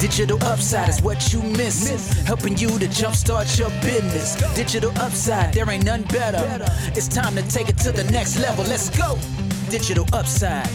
[0.00, 2.12] Digital upside is what you miss.
[2.24, 4.36] Helping you to jumpstart your business.
[4.54, 6.38] Digital upside, there ain't none better.
[6.94, 8.64] It's time to take it to the next level.
[8.64, 9.18] Let's go.
[9.70, 10.68] Digital upside.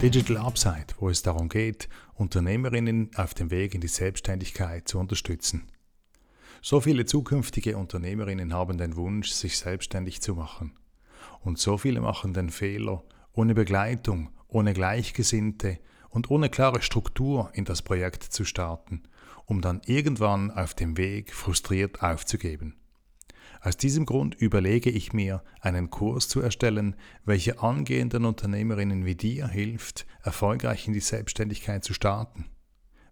[0.00, 5.68] Digital Upside, wo es darum geht, Unternehmerinnen auf dem Weg in die Selbstständigkeit zu unterstützen.
[6.62, 10.72] So viele zukünftige Unternehmerinnen haben den Wunsch, sich selbstständig zu machen.
[11.40, 13.02] Und so viele machen den Fehler,
[13.32, 15.78] ohne Begleitung, ohne Gleichgesinnte
[16.10, 19.04] und ohne klare Struktur in das Projekt zu starten,
[19.46, 22.76] um dann irgendwann auf dem Weg frustriert aufzugeben.
[23.62, 29.48] Aus diesem Grund überlege ich mir, einen Kurs zu erstellen, welcher angehenden Unternehmerinnen wie dir
[29.48, 32.46] hilft, erfolgreich in die Selbstständigkeit zu starten.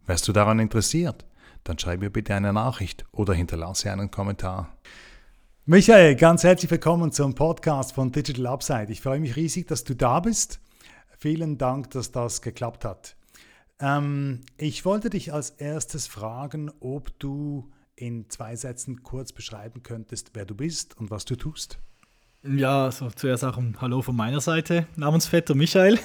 [0.07, 1.27] Wärst du daran interessiert?
[1.65, 4.75] Dann schreib mir bitte eine Nachricht oder hinterlasse einen Kommentar.
[5.67, 8.91] Michael, ganz herzlich willkommen zum Podcast von Digital Upside.
[8.91, 10.61] Ich freue mich riesig, dass du da bist.
[11.21, 13.17] Vielen Dank, dass das geklappt hat.
[13.81, 20.31] Ähm, ich wollte dich als erstes fragen, ob du in zwei Sätzen kurz beschreiben könntest,
[20.35, 21.81] wer du bist und was du tust.
[22.45, 25.99] Ja, also zuerst auch ein Hallo von meiner Seite, Namensvetter Michael,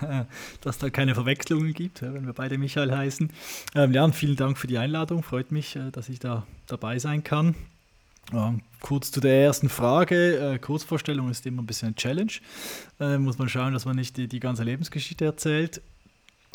[0.60, 3.32] dass da keine Verwechslungen gibt, wenn wir beide Michael heißen.
[3.74, 7.00] Ähm, ja, und vielen Dank für die Einladung, freut mich, äh, dass ich da dabei
[7.00, 7.56] sein kann.
[8.32, 10.54] Ja, kurz zu der ersten Frage.
[10.54, 12.32] Äh, Kurzvorstellung ist immer ein bisschen eine Challenge.
[12.98, 15.80] Äh, muss man schauen, dass man nicht die, die ganze Lebensgeschichte erzählt.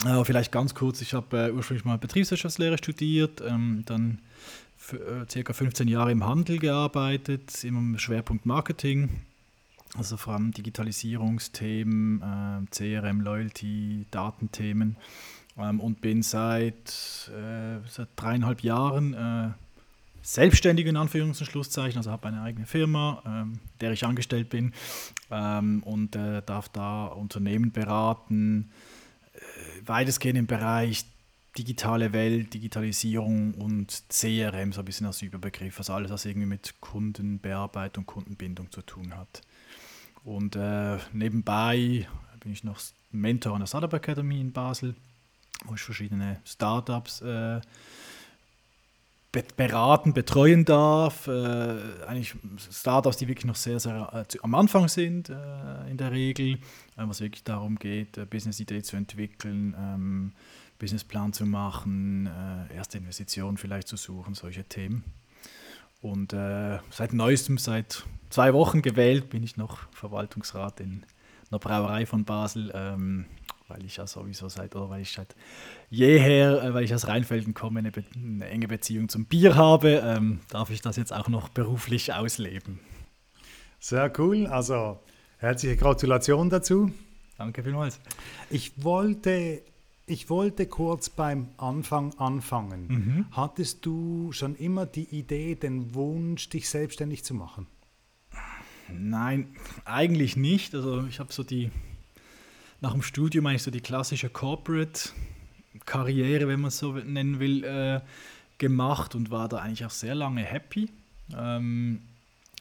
[0.05, 4.19] Äh, vielleicht ganz kurz, ich habe äh, ursprünglich mal Betriebswirtschaftslehre studiert, ähm, dann
[4.91, 9.21] äh, circa 15 Jahre im Handel gearbeitet, immer im Schwerpunkt Marketing,
[9.95, 14.97] also vor allem Digitalisierungsthemen, äh, CRM, Loyalty, Datenthemen
[15.57, 19.55] ähm, und bin seit, seit dreieinhalb Jahren
[20.21, 24.73] selbstständig in Anführungs- und Schlusszeichen, also habe eine eigene Firma, ähm, der ich angestellt bin
[25.29, 28.71] ähm, und äh, darf da Unternehmen beraten,
[29.33, 29.39] äh,
[29.85, 31.05] weitestgehend im Bereich
[31.57, 36.75] digitale Welt, Digitalisierung und CRM, so ein bisschen als Überbegriff, also alles, was irgendwie mit
[36.79, 39.41] Kundenbearbeitung, Kundenbindung zu tun hat.
[40.23, 42.07] Und äh, nebenbei
[42.39, 42.79] bin ich noch
[43.11, 44.95] Mentor an der Startup Academy in Basel,
[45.65, 47.59] wo ich verschiedene Startups äh,
[49.31, 51.27] beraten, betreuen darf.
[51.27, 52.35] Äh, eigentlich
[52.69, 56.57] Startups, die wirklich noch sehr, sehr äh, am Anfang sind, äh, in der Regel, äh,
[56.97, 60.31] was wirklich darum geht, äh, Business-Idee zu entwickeln, ähm,
[60.79, 65.03] Businessplan zu machen, äh, erste Investitionen vielleicht zu suchen, solche Themen.
[66.01, 71.05] Und seit neuestem, seit zwei Wochen gewählt, bin ich noch Verwaltungsrat in
[71.51, 72.71] einer Brauerei von Basel.
[72.73, 73.27] Ähm,
[73.71, 75.35] weil ich ja sowieso seit, oder weil ich seit
[75.89, 80.41] jeher, äh, weil ich aus Rheinfelden komme, eine, eine enge Beziehung zum Bier habe, ähm,
[80.49, 82.79] darf ich das jetzt auch noch beruflich ausleben.
[83.79, 84.99] Sehr cool, also
[85.37, 86.91] herzliche Gratulation dazu.
[87.37, 87.99] Danke vielmals.
[88.49, 89.61] Ich wollte,
[90.05, 92.87] ich wollte kurz beim Anfang anfangen.
[92.87, 93.25] Mhm.
[93.31, 97.65] Hattest du schon immer die Idee, den Wunsch, dich selbstständig zu machen?
[98.93, 99.55] Nein,
[99.85, 100.75] eigentlich nicht.
[100.75, 101.71] Also ich habe so die
[102.81, 108.01] nach dem Studium eigentlich so die klassische Corporate-Karriere, wenn man es so nennen will, äh,
[108.57, 110.89] gemacht und war da eigentlich auch sehr lange happy.
[111.35, 112.01] Ähm,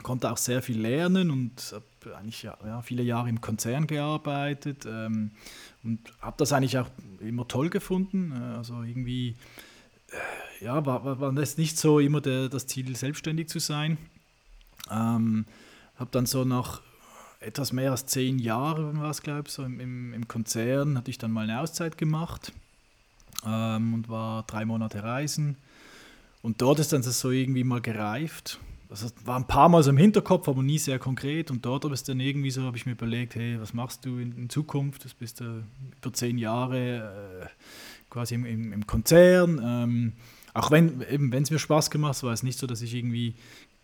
[0.03, 4.87] konnte auch sehr viel lernen und habe eigentlich ja, ja, viele Jahre im Konzern gearbeitet
[4.87, 5.33] ähm,
[5.83, 6.89] und habe das eigentlich auch
[7.21, 8.33] immer toll gefunden.
[8.33, 9.37] Äh, also irgendwie,
[10.09, 13.99] äh, ja, war, war, war das nicht so immer der, das Ziel, selbstständig zu sein.
[14.91, 15.47] Ähm,
[15.97, 16.83] habe dann so nach
[17.41, 21.11] etwas mehr als zehn Jahre war es, glaube ich, so im, im, im, Konzern, hatte
[21.11, 22.53] ich dann mal eine Auszeit gemacht
[23.47, 25.57] ähm, und war drei Monate reisen.
[26.43, 28.61] Und dort ist dann das so irgendwie mal gereift.
[28.89, 31.51] Das also, war ein paar Mal so im Hinterkopf, aber nie sehr konkret.
[31.51, 34.19] Und dort habe ich dann irgendwie so, habe ich mir überlegt, hey, was machst du
[34.19, 35.05] in, in Zukunft?
[35.05, 35.65] Das bist du
[36.01, 36.97] über zehn Jahre
[37.43, 37.47] äh,
[38.11, 39.61] quasi im, im, im Konzern.
[39.63, 40.13] Ähm,
[40.53, 43.35] auch wenn es mir Spaß gemacht hat, war es nicht so, dass ich irgendwie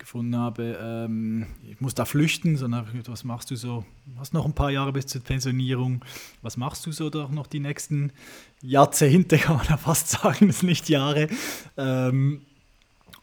[0.07, 3.83] gefunden habe, ähm, ich muss da flüchten, sondern was machst du so?
[4.17, 6.01] Hast noch ein paar Jahre bis zur Pensionierung.
[6.41, 8.13] Was machst du so doch noch die nächsten
[8.61, 11.27] Jahrzehnte, kann man ja fast sagen, das sind nicht Jahre.
[11.75, 12.41] Ähm,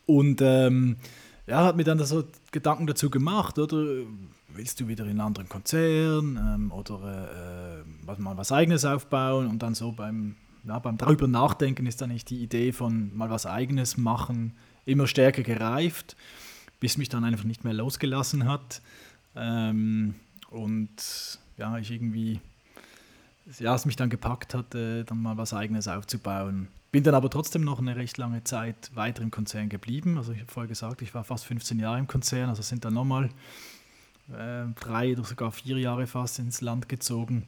[0.05, 0.97] und ähm,
[1.47, 3.83] ja, hat mir dann so Gedanken dazu gemacht, oder
[4.55, 9.63] willst du wieder in einen anderen Konzern ähm, oder äh, mal was eigenes aufbauen und
[9.63, 13.47] dann so beim, ja, beim darüber nachdenken ist dann nicht die Idee von mal was
[13.47, 14.53] eigenes machen
[14.85, 16.15] immer stärker gereift
[16.85, 18.83] bis mich dann einfach nicht mehr losgelassen hat.
[19.35, 20.17] Ähm,
[20.51, 22.41] und ja, ich irgendwie,
[23.59, 26.69] ja, es mich dann gepackt hat, äh, dann mal was Eigenes aufzubauen.
[26.93, 30.19] Bin dann aber trotzdem noch eine recht lange Zeit weiter im Konzern geblieben.
[30.19, 32.93] Also ich habe vorher gesagt, ich war fast 15 Jahre im Konzern, also sind dann
[32.93, 33.31] nochmal
[34.37, 37.47] äh, drei oder sogar vier Jahre fast ins Land gezogen,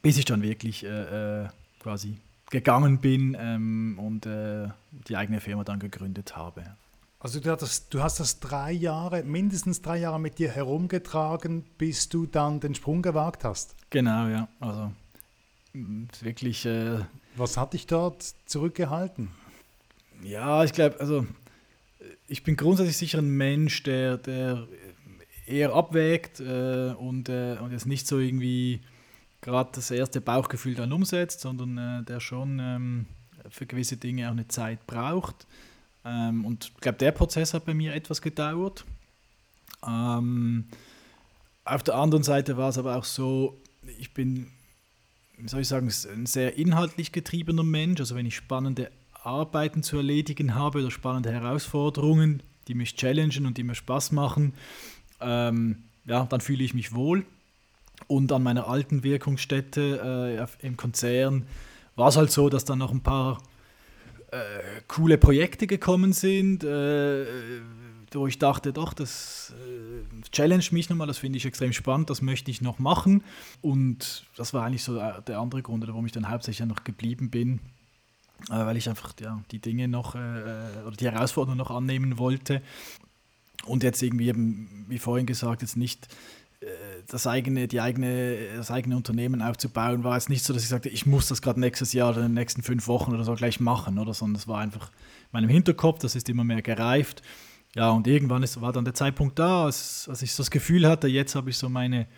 [0.00, 1.48] bis ich dann wirklich äh, äh
[1.80, 2.18] quasi
[2.50, 4.68] gegangen bin ähm, und äh,
[5.08, 6.62] die eigene Firma dann gegründet habe.
[7.22, 11.64] Also du hast, das, du hast das drei Jahre, mindestens drei Jahre mit dir herumgetragen,
[11.76, 13.76] bis du dann den Sprung gewagt hast.
[13.90, 14.48] Genau, ja.
[14.58, 14.90] Also
[15.74, 16.64] wirklich.
[16.64, 17.00] Äh,
[17.36, 19.28] Was hat dich dort zurückgehalten?
[20.22, 21.26] Ja, ich glaube, also
[22.26, 24.66] ich bin grundsätzlich sicher ein Mensch, der, der
[25.46, 28.80] eher abwägt äh, und, äh, und jetzt nicht so irgendwie
[29.42, 33.06] gerade das erste Bauchgefühl dann umsetzt, sondern äh, der schon ähm,
[33.50, 35.46] für gewisse Dinge auch eine Zeit braucht.
[36.04, 38.84] Ähm, und ich glaube, der Prozess hat bei mir etwas gedauert.
[39.86, 40.66] Ähm,
[41.64, 43.60] auf der anderen Seite war es aber auch so,
[43.98, 44.48] ich bin,
[45.38, 48.00] wie soll ich sagen, ein sehr inhaltlich getriebener Mensch.
[48.00, 48.90] Also wenn ich spannende
[49.22, 54.54] Arbeiten zu erledigen habe oder spannende Herausforderungen, die mich challengen und die mir Spaß machen,
[55.20, 57.24] ähm, ja, dann fühle ich mich wohl.
[58.06, 61.46] Und an meiner alten Wirkungsstätte äh, im Konzern
[61.96, 63.42] war es halt so, dass dann noch ein paar
[64.32, 67.26] äh, coole Projekte gekommen sind, äh,
[68.12, 72.22] wo ich dachte, doch, das äh, challenge mich nochmal, das finde ich extrem spannend, das
[72.22, 73.22] möchte ich noch machen.
[73.60, 77.60] Und das war eigentlich so der andere Grund, warum ich dann hauptsächlich noch geblieben bin,
[78.48, 80.18] äh, weil ich einfach ja, die Dinge noch äh,
[80.86, 82.62] oder die Herausforderungen noch annehmen wollte.
[83.66, 86.08] Und jetzt irgendwie eben, wie vorhin gesagt, jetzt nicht
[87.06, 90.90] das eigene, die eigene, das eigene Unternehmen aufzubauen, war jetzt nicht so, dass ich sagte,
[90.90, 93.60] ich muss das gerade nächstes Jahr oder in den nächsten fünf Wochen oder so gleich
[93.60, 97.22] machen, oder sondern es war einfach in meinem Hinterkopf, das ist immer mehr gereift.
[97.74, 100.86] Ja, und irgendwann ist, war dann der Zeitpunkt da, als, als ich so das Gefühl
[100.86, 102.08] hatte, jetzt habe ich so meine,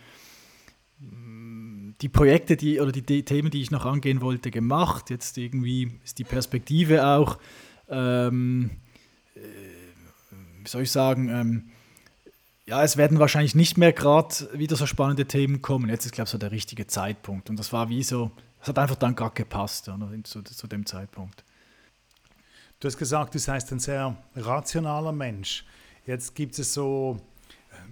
[2.00, 5.10] die Projekte, die oder die, die, Themen, die ich noch angehen wollte, gemacht.
[5.10, 7.38] Jetzt irgendwie ist die Perspektive auch,
[7.88, 8.70] ähm,
[9.36, 9.40] äh,
[10.62, 11.70] wie soll ich sagen, ähm,
[12.64, 15.88] ja, es werden wahrscheinlich nicht mehr gerade wieder so spannende Themen kommen.
[15.88, 17.50] Jetzt ist, glaube ich, so der richtige Zeitpunkt.
[17.50, 18.31] Und das war wie so,
[18.61, 21.44] es hat einfach dann gerade gepasst oder, zu, zu dem Zeitpunkt.
[22.79, 25.64] Du hast gesagt, du seist ein sehr rationaler Mensch.
[26.06, 27.20] Jetzt gibt es so,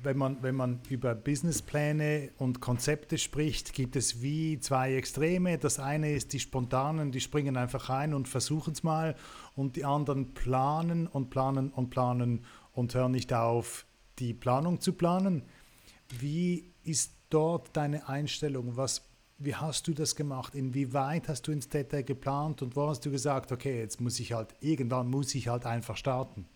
[0.03, 5.59] wenn man, wenn man über Businesspläne und Konzepte spricht, gibt es wie zwei Extreme.
[5.59, 9.17] Das eine ist die Spontanen, die springen einfach rein und versuchen es mal.
[9.55, 13.87] Und die anderen planen und planen und planen und hören nicht auf,
[14.21, 15.43] die Planung zu planen.
[16.19, 18.77] Wie ist dort deine Einstellung?
[18.77, 19.03] Was,
[19.39, 20.55] wie hast du das gemacht?
[20.55, 24.33] Inwieweit hast du ins Detail geplant und wo hast du gesagt, okay, jetzt muss ich
[24.33, 26.47] halt, irgendwann muss ich halt einfach starten?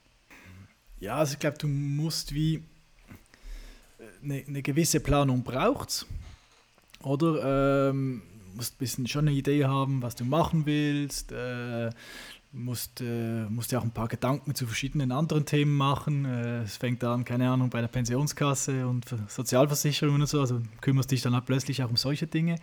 [1.00, 2.62] Ja, also ich glaube, du musst wie
[4.22, 6.06] eine, äh, eine gewisse Planung braucht
[7.02, 8.22] oder ähm,
[8.54, 11.32] musst ein bisschen schon eine Idee haben, was du machen willst.
[11.32, 11.90] Äh,
[12.54, 16.24] musst, äh, musst ja auch ein paar Gedanken zu verschiedenen anderen Themen machen.
[16.24, 20.40] Äh, es fängt an, keine Ahnung, bei der Pensionskasse und Sozialversicherungen und so.
[20.40, 22.56] Also kümmerst dich dann halt plötzlich auch um solche Dinge,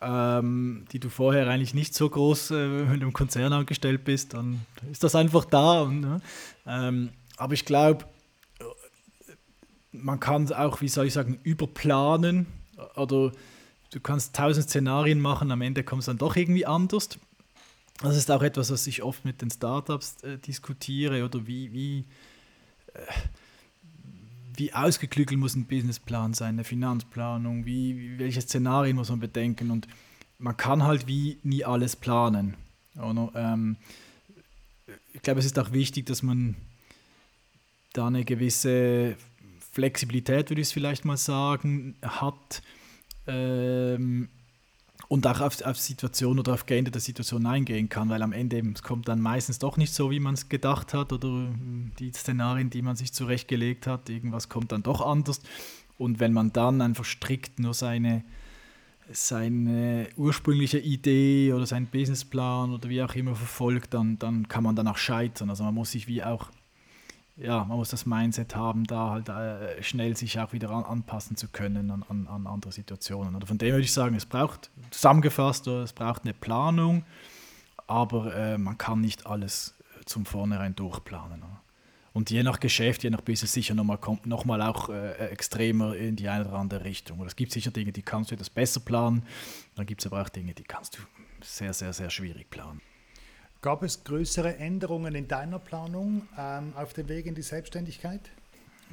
[0.00, 4.60] ähm, die du vorher eigentlich nicht so groß, äh, wenn du Konzern angestellt bist, dann
[4.90, 5.86] ist das einfach da.
[5.86, 6.20] Ne?
[6.66, 8.06] ähm, aber ich glaube,
[9.92, 12.46] man kann auch, wie soll ich sagen, überplanen
[12.96, 13.32] oder
[13.92, 17.18] du kannst tausend Szenarien machen, am Ende kommt es dann doch irgendwie anders.
[18.02, 22.04] Das ist auch etwas, was ich oft mit den Startups äh, diskutiere oder wie, wie,
[22.94, 23.00] äh,
[24.56, 29.86] wie ausgeklügelt muss ein Businessplan sein, eine Finanzplanung, wie, welche Szenarien muss man bedenken und
[30.38, 32.56] man kann halt wie nie alles planen.
[32.96, 33.76] Ähm,
[35.12, 36.56] ich glaube, es ist auch wichtig, dass man
[37.92, 39.16] da eine gewisse
[39.72, 42.62] Flexibilität, würde ich es vielleicht mal sagen, hat.
[43.26, 44.28] Ähm,
[45.10, 48.84] und auch auf, auf Situationen oder auf geänderte Situationen eingehen kann, weil am Ende es
[48.84, 52.70] kommt dann meistens doch nicht so, wie man es gedacht hat oder hm, die Szenarien,
[52.70, 55.40] die man sich zurechtgelegt hat, irgendwas kommt dann doch anders.
[55.98, 58.22] Und wenn man dann einfach strikt nur seine,
[59.10, 64.76] seine ursprüngliche Idee oder seinen Businessplan oder wie auch immer verfolgt, dann, dann kann man
[64.76, 65.50] dann auch scheitern.
[65.50, 66.52] Also man muss sich wie auch
[67.40, 71.36] ja, man muss das Mindset haben, da halt äh, schnell sich auch wieder an, anpassen
[71.36, 73.34] zu können an, an, an, andere Situationen.
[73.34, 77.04] Oder von dem würde ich sagen, es braucht zusammengefasst, es braucht eine Planung,
[77.86, 81.38] aber äh, man kann nicht alles äh, zum Vornherein durchplanen.
[81.38, 81.60] Oder?
[82.12, 86.16] Und je nach Geschäft, je nach Business sicher nochmal noch mal auch äh, extremer in
[86.16, 87.20] die eine oder andere Richtung.
[87.20, 89.22] Oder es gibt sicher Dinge, die kannst du etwas besser planen,
[89.76, 91.00] dann gibt es aber auch Dinge, die kannst du
[91.42, 92.82] sehr, sehr, sehr schwierig planen.
[93.62, 98.22] Gab es größere Änderungen in deiner Planung ähm, auf dem Weg in die Selbstständigkeit?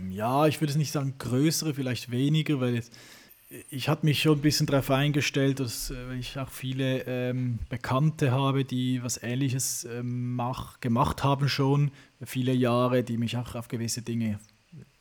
[0.09, 2.93] Ja, ich würde es nicht sagen größere, vielleicht weniger, weil jetzt,
[3.69, 8.31] ich habe mich schon ein bisschen darauf eingestellt, dass äh, ich auch viele ähm, Bekannte
[8.31, 11.91] habe, die was Ähnliches ähm, mach, gemacht haben schon,
[12.25, 14.37] viele Jahre, die mich auch auf gewisse Dinge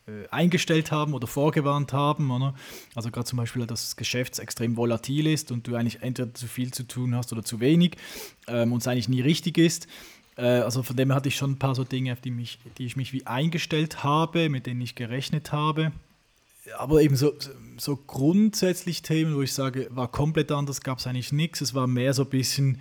[0.07, 2.31] äh, eingestellt haben oder vorgewarnt haben.
[2.31, 2.55] Oder?
[2.95, 6.47] Also gerade zum Beispiel, dass das Geschäft extrem volatil ist und du eigentlich entweder zu
[6.47, 7.97] viel zu tun hast oder zu wenig
[8.47, 9.89] ähm, und es eigentlich nie richtig ist.
[10.37, 12.59] Äh, also von dem her hatte ich schon ein paar so Dinge, auf die, mich,
[12.79, 15.93] die ich mich wie eingestellt habe, mit denen ich gerechnet habe.
[16.79, 17.33] Aber eben so,
[17.77, 21.61] so grundsätzlich Themen, wo ich sage, war komplett anders, gab es eigentlich nichts.
[21.61, 22.81] Es war mehr so ein bisschen,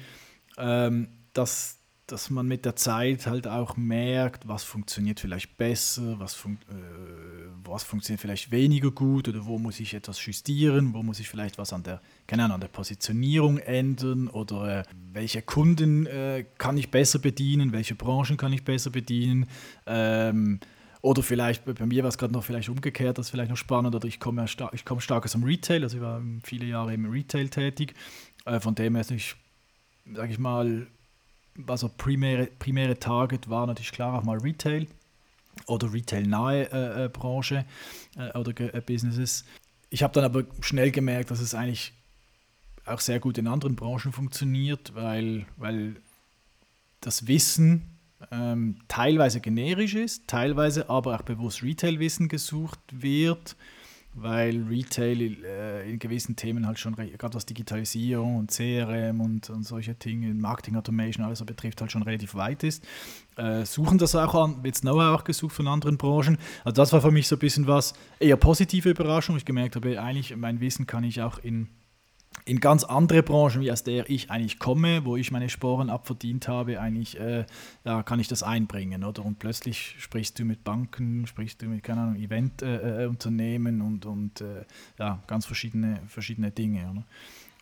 [0.58, 1.78] ähm, dass
[2.08, 6.76] dass man mit der Zeit halt auch merkt, was funktioniert vielleicht besser, was, fun äh,
[7.64, 11.58] was funktioniert vielleicht weniger gut oder wo muss ich etwas justieren, wo muss ich vielleicht
[11.58, 14.84] was an der, keine Ahnung, an der Positionierung ändern oder äh,
[15.14, 19.48] welche Kunden äh, kann ich besser bedienen, welche Branchen kann ich besser bedienen.
[19.88, 20.60] Ähm,
[21.02, 23.96] oder vielleicht, bei mir war es gerade noch vielleicht umgekehrt, das ist vielleicht noch spannend,
[23.96, 27.06] oder ich komme star ich stark aus dem Retail, also ich war viele Jahre im
[27.06, 27.96] Retail tätig,
[28.46, 29.36] äh, von dem her ist ich,
[30.14, 30.88] sage ich mal,
[31.68, 34.88] also primäre, primäre Target war natürlich klar auch mal Retail
[35.68, 37.66] oder Retail-nahe äh, äh, Branche
[38.18, 39.46] äh, oder äh, Businesses.
[39.90, 41.94] Ich habe dann aber schnell gemerkt, dass es eigentlich
[42.86, 45.96] auch sehr gut in anderen Branchen funktioniert, weil, weil
[47.02, 47.98] das Wissen
[48.32, 53.56] ähm, teilweise generisch ist, teilweise aber auch bewusst Retail-Wissen gesucht wird
[54.16, 59.64] weil Retail äh, in gewissen Themen halt schon, gerade was Digitalisierung und CRM und, und
[59.64, 62.84] solche Dinge, Marketing Automation, alles so betrifft, halt schon relativ weit ist.
[63.36, 66.38] Äh, suchen das auch an, wird Know-how auch gesucht von anderen Branchen.
[66.64, 69.36] Also das war für mich so ein bisschen was, eher positive Überraschung.
[69.36, 71.68] Ich gemerkt habe, eigentlich mein Wissen kann ich auch in
[72.46, 76.48] in ganz andere Branchen, wie aus der ich eigentlich komme, wo ich meine Sporen abverdient
[76.48, 77.46] habe, eigentlich äh,
[77.84, 79.26] ja, kann ich das einbringen, oder?
[79.26, 84.64] Und plötzlich sprichst du mit Banken, sprichst du mit, Eventunternehmen äh, äh und, und äh,
[85.00, 87.04] ja, ganz verschiedene, verschiedene Dinge, oder?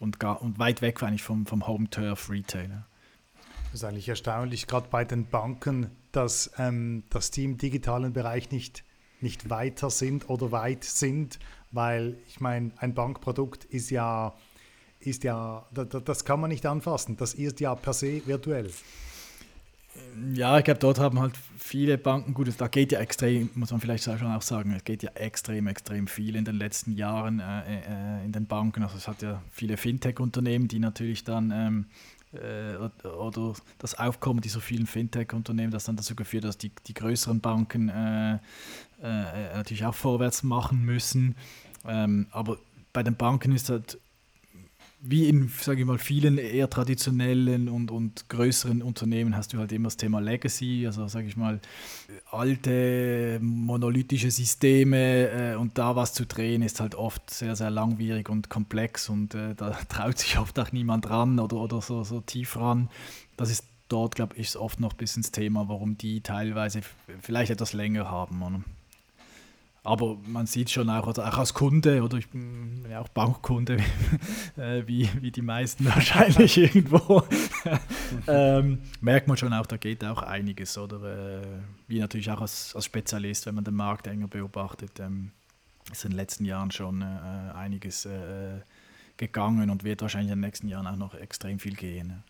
[0.02, 2.84] Und, gar, und weit weg eigentlich vom, vom Home-Turf-Retail.
[3.72, 8.52] Das ist eigentlich erstaunlich, gerade bei den Banken, dass ähm, das Team im digitalen Bereich
[8.52, 8.84] nicht,
[9.22, 11.40] nicht weiter sind oder weit sind,
[11.72, 14.36] weil ich meine, ein Bankprodukt ist ja
[15.06, 17.18] ist ja, das kann man nicht anfassen.
[17.18, 18.70] Das ist ja per se virtuell.
[20.34, 23.80] Ja, ich glaube, dort haben halt viele Banken, gut, da geht ja extrem, muss man
[23.80, 28.22] vielleicht schon auch sagen, es geht ja extrem, extrem viel in den letzten Jahren äh,
[28.22, 28.84] äh, in den Banken.
[28.84, 31.86] Also es hat ja viele Fintech-Unternehmen, die natürlich dann ähm,
[32.34, 37.40] äh, oder das Aufkommen dieser vielen Fintech-Unternehmen, das dann dazu geführt, dass die, die größeren
[37.40, 38.38] Banken äh, äh,
[39.56, 41.36] natürlich auch vorwärts machen müssen.
[41.88, 42.58] Ähm, aber
[42.94, 44.00] bei den Banken ist halt
[45.06, 49.74] wie in, sage ich mal, vielen eher traditionellen und, und größeren Unternehmen hast du halt
[49.74, 51.60] immer das Thema Legacy, also sage ich mal,
[52.32, 58.30] alte monolithische Systeme äh, und da was zu drehen ist halt oft sehr, sehr langwierig
[58.30, 62.22] und komplex und äh, da traut sich oft auch niemand ran oder, oder so, so
[62.22, 62.90] tief ran.
[63.36, 66.80] Das ist dort, glaube ich, oft noch ein bisschen das Thema, warum die teilweise
[67.20, 68.42] vielleicht etwas länger haben.
[68.42, 68.64] Oder?
[69.86, 73.78] Aber man sieht schon auch, also auch als Kunde, oder ich bin ja auch Bankkunde,
[74.58, 77.24] äh, wie, wie die meisten wahrscheinlich irgendwo,
[78.28, 80.78] ähm, merkt man schon auch, da geht auch einiges.
[80.78, 81.46] Oder äh,
[81.88, 85.32] wie natürlich auch als, als Spezialist, wenn man den Markt enger beobachtet, ähm,
[85.92, 87.06] ist in den letzten Jahren schon äh,
[87.54, 88.62] einiges äh,
[89.18, 92.24] gegangen und wird wahrscheinlich in den nächsten Jahren auch noch extrem viel gehen.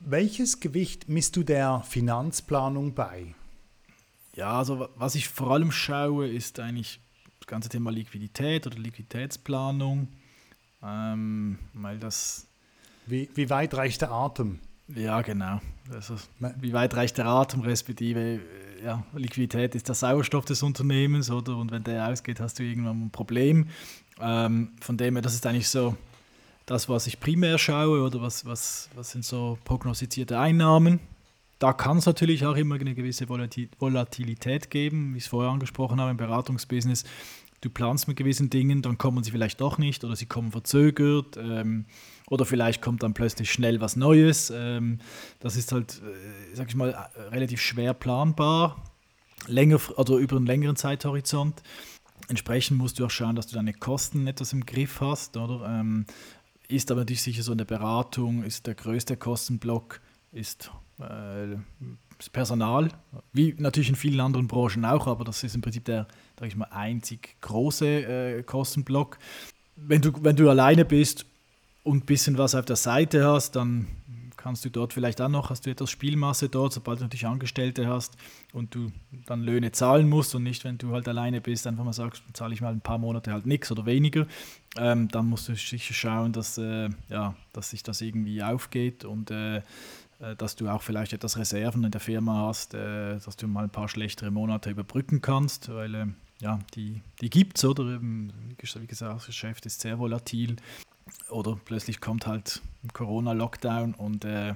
[0.00, 3.34] Welches Gewicht misst du der Finanzplanung bei?
[4.38, 7.00] Ja, also was ich vor allem schaue, ist eigentlich
[7.40, 10.06] das ganze Thema Liquidität oder Liquiditätsplanung,
[10.80, 12.46] ähm, weil das...
[13.06, 14.60] Wie, wie weit reicht der Atem?
[14.94, 15.60] Ja, genau.
[15.92, 16.14] Also,
[16.60, 18.40] wie weit reicht der Atem, respektive äh,
[18.84, 21.56] ja, Liquidität ist der Sauerstoff des Unternehmens, oder?
[21.56, 23.66] Und wenn der ausgeht, hast du irgendwann ein Problem.
[24.20, 25.96] Ähm, von dem her, das ist eigentlich so
[26.64, 31.00] das, was ich primär schaue, oder was, was, was sind so prognostizierte Einnahmen
[31.58, 36.00] da kann es natürlich auch immer eine gewisse Volatilität geben, wie ich es vorher angesprochen
[36.00, 37.04] habe im Beratungsbusiness.
[37.60, 41.36] Du planst mit gewissen Dingen, dann kommen sie vielleicht doch nicht oder sie kommen verzögert
[41.36, 41.86] ähm,
[42.28, 44.52] oder vielleicht kommt dann plötzlich schnell was Neues.
[44.54, 45.00] Ähm,
[45.40, 48.84] das ist halt, äh, sag ich mal, äh, relativ schwer planbar,
[49.48, 51.62] länger oder über einen längeren Zeithorizont.
[52.28, 55.66] Entsprechend musst du auch schauen, dass du deine Kosten etwas im Griff hast, oder?
[55.68, 56.06] Ähm,
[56.68, 60.00] ist aber natürlich sicher so eine Beratung, ist der größte Kostenblock,
[60.30, 62.88] ist das Personal,
[63.32, 66.06] wie natürlich in vielen anderen Branchen auch, aber das ist im Prinzip der,
[66.38, 69.18] sag ich mal, einzig große äh, Kostenblock.
[69.76, 71.26] Wenn du, wenn du alleine bist
[71.84, 73.86] und ein bisschen was auf der Seite hast, dann
[74.36, 77.86] kannst du dort vielleicht auch noch, hast du etwas Spielmasse dort, sobald du natürlich Angestellte
[77.86, 78.16] hast
[78.52, 78.90] und du
[79.26, 82.54] dann Löhne zahlen musst und nicht, wenn du halt alleine bist, einfach mal sagst, zahle
[82.54, 84.26] ich mal ein paar Monate halt nichts oder weniger,
[84.76, 89.30] ähm, dann musst du sicher schauen, dass, äh, ja, dass sich das irgendwie aufgeht und
[89.30, 89.60] äh,
[90.36, 93.70] dass du auch vielleicht etwas Reserven in der Firma hast, äh, dass du mal ein
[93.70, 96.06] paar schlechtere Monate überbrücken kannst, weil äh,
[96.40, 98.00] ja, die, die gibt es, oder?
[98.00, 100.56] Wie gesagt, das Geschäft ist sehr volatil.
[101.30, 104.54] Oder plötzlich kommt halt ein Corona-Lockdown und äh,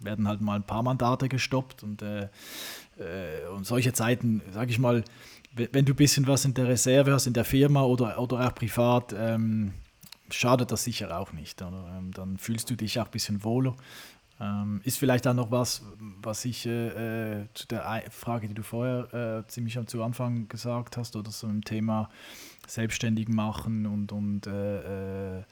[0.00, 1.82] werden halt mal ein paar Mandate gestoppt.
[1.82, 2.28] Und, äh,
[2.98, 5.04] äh, und solche Zeiten, sage ich mal,
[5.54, 8.54] wenn du ein bisschen was in der Reserve hast, in der Firma oder, oder auch
[8.54, 9.74] privat, ähm,
[10.30, 11.60] schadet das sicher auch nicht.
[11.60, 13.76] Ähm, dann fühlst du dich auch ein bisschen wohler.
[14.42, 15.82] Ähm, ist vielleicht auch noch was,
[16.20, 20.96] was ich äh, äh zu der Frage, die du vorher äh, ziemlich zu Anfang gesagt
[20.96, 22.10] hast, oder so im Thema
[22.66, 25.42] selbstständig machen und, und äh, äh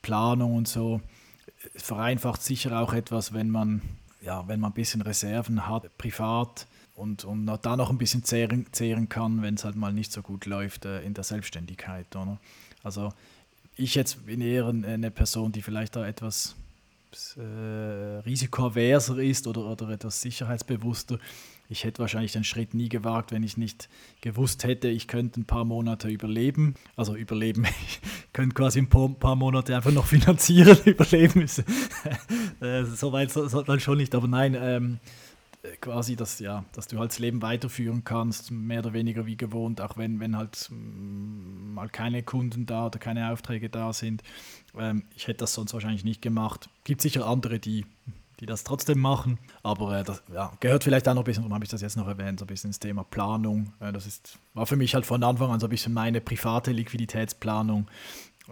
[0.00, 1.02] Planung und so,
[1.76, 3.82] vereinfacht sicher auch etwas, wenn man,
[4.22, 8.66] ja, wenn man ein bisschen Reserven hat, privat und, und da noch ein bisschen zehren,
[8.72, 12.16] zehren kann, wenn es halt mal nicht so gut läuft äh, in der Selbstständigkeit.
[12.16, 12.38] Oder?
[12.82, 13.12] Also
[13.76, 16.56] ich jetzt bin eher eine Person, die vielleicht da etwas
[17.36, 21.18] äh, risikoaverser ist oder, oder etwas sicherheitsbewusster.
[21.68, 23.88] Ich hätte wahrscheinlich den Schritt nie gewagt, wenn ich nicht
[24.20, 26.74] gewusst hätte, ich könnte ein paar Monate überleben.
[26.96, 28.00] Also überleben, ich
[28.32, 30.76] könnte quasi ein paar, Monate einfach noch finanzieren.
[30.84, 31.60] Überleben ist
[32.60, 34.98] äh, so weit sollte man schon nicht, aber nein, ähm,
[35.80, 39.80] quasi, dass, ja, dass du halt das Leben weiterführen kannst, mehr oder weniger wie gewohnt,
[39.80, 44.22] auch wenn, wenn halt mm, mal keine Kunden da oder keine Aufträge da sind.
[44.78, 46.70] Ähm, ich hätte das sonst wahrscheinlich nicht gemacht.
[46.84, 47.84] Gibt sicher andere, die,
[48.40, 51.54] die das trotzdem machen, aber äh, das ja, gehört vielleicht auch noch ein bisschen, darum
[51.54, 53.72] habe ich das jetzt noch erwähnt, so ein bisschen ins Thema Planung.
[53.80, 56.72] Äh, das ist, war für mich halt von Anfang an so ein bisschen meine private
[56.72, 57.86] Liquiditätsplanung.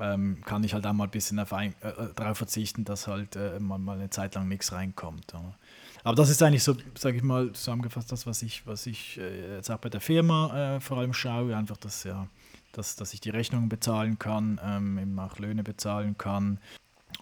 [0.01, 1.73] Ähm, kann ich halt auch mal ein bisschen auf äh, äh
[2.15, 5.35] darauf verzichten, dass halt äh, mal, mal eine Zeit lang nichts reinkommt.
[5.35, 5.57] Oder?
[6.05, 9.57] Aber das ist eigentlich so, sage ich mal, zusammengefasst das, was ich, was ich äh,
[9.57, 11.57] jetzt auch bei der Firma äh, vor allem schaue.
[11.57, 12.29] Einfach, dass, ja,
[12.73, 16.59] dass, dass ich die Rechnungen bezahlen kann, ähm, eben auch Löhne bezahlen kann.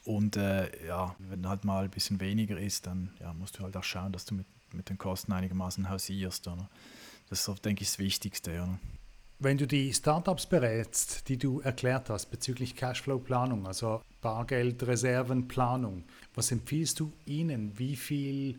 [0.05, 3.77] Und äh, ja, wenn halt mal ein bisschen weniger ist, dann ja, musst du halt
[3.77, 6.47] auch schauen, dass du mit, mit den Kosten einigermaßen hausierst.
[6.49, 6.69] Oder?
[7.29, 8.53] Das ist, denke ich, das Wichtigste.
[8.53, 8.79] Ja.
[9.39, 17.01] Wenn du die Startups berätst, die du erklärt hast bezüglich Cashflow-Planung, also Bargeldreservenplanung, was empfiehlst
[17.01, 17.79] du ihnen?
[17.79, 18.59] Wie viel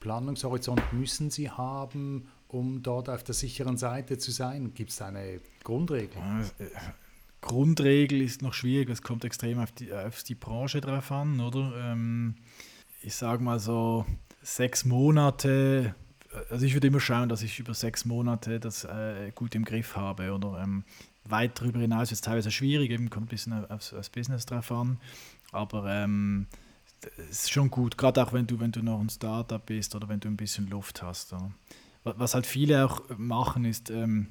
[0.00, 4.74] Planungshorizont müssen sie haben, um dort auf der sicheren Seite zu sein?
[4.74, 6.18] Gibt es eine Grundregel?
[6.58, 6.66] Äh,
[7.40, 11.72] Grundregel ist noch schwierig, es kommt extrem auf die, auf die Branche drauf an, oder?
[11.92, 12.34] Ähm,
[13.02, 14.04] ich sage mal so
[14.42, 15.94] sechs Monate
[16.50, 19.96] also ich würde immer schauen, dass ich über sechs Monate das äh, gut im Griff
[19.96, 20.32] habe.
[20.32, 20.84] Oder ähm,
[21.24, 24.70] weit darüber hinaus ist es teilweise schwierig, eben kommt ein bisschen aufs, aufs Business drauf
[24.70, 24.98] an.
[25.52, 26.46] Aber ähm,
[27.30, 30.20] ist schon gut, gerade auch wenn du, wenn du noch ein Startup bist oder wenn
[30.20, 31.32] du ein bisschen Luft hast.
[31.32, 31.50] Oder?
[32.04, 34.28] Was halt viele auch machen, ist, ähm,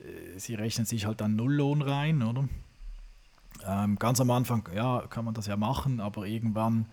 [0.00, 2.48] äh, sie rechnen sich halt dann Nulllohn rein, oder?
[3.64, 6.86] Ähm, ganz am Anfang, ja, kann man das ja machen, aber irgendwann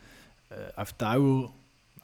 [0.49, 1.51] äh, auf Dauer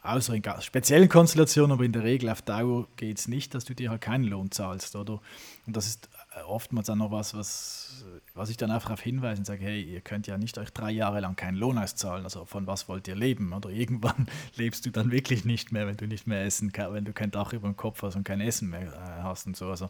[0.06, 3.74] außer in speziellen Konstellationen, aber in der Regel auf Dauer geht es nicht, dass du
[3.74, 5.20] dir halt keinen Lohn zahlst, oder?
[5.66, 9.40] Und das ist äh, oftmals dann noch was, was, was ich dann einfach darauf hinweise
[9.40, 12.46] und sage, hey, ihr könnt ja nicht euch drei Jahre lang keinen Lohn auszahlen, also
[12.46, 13.54] von was wollt ihr leben?
[13.54, 17.06] Oder irgendwann lebst du dann wirklich nicht mehr, wenn du nicht mehr essen kannst, wenn
[17.06, 19.70] du kein Dach über dem Kopf hast und kein Essen mehr äh, hast und so.
[19.70, 19.90] Also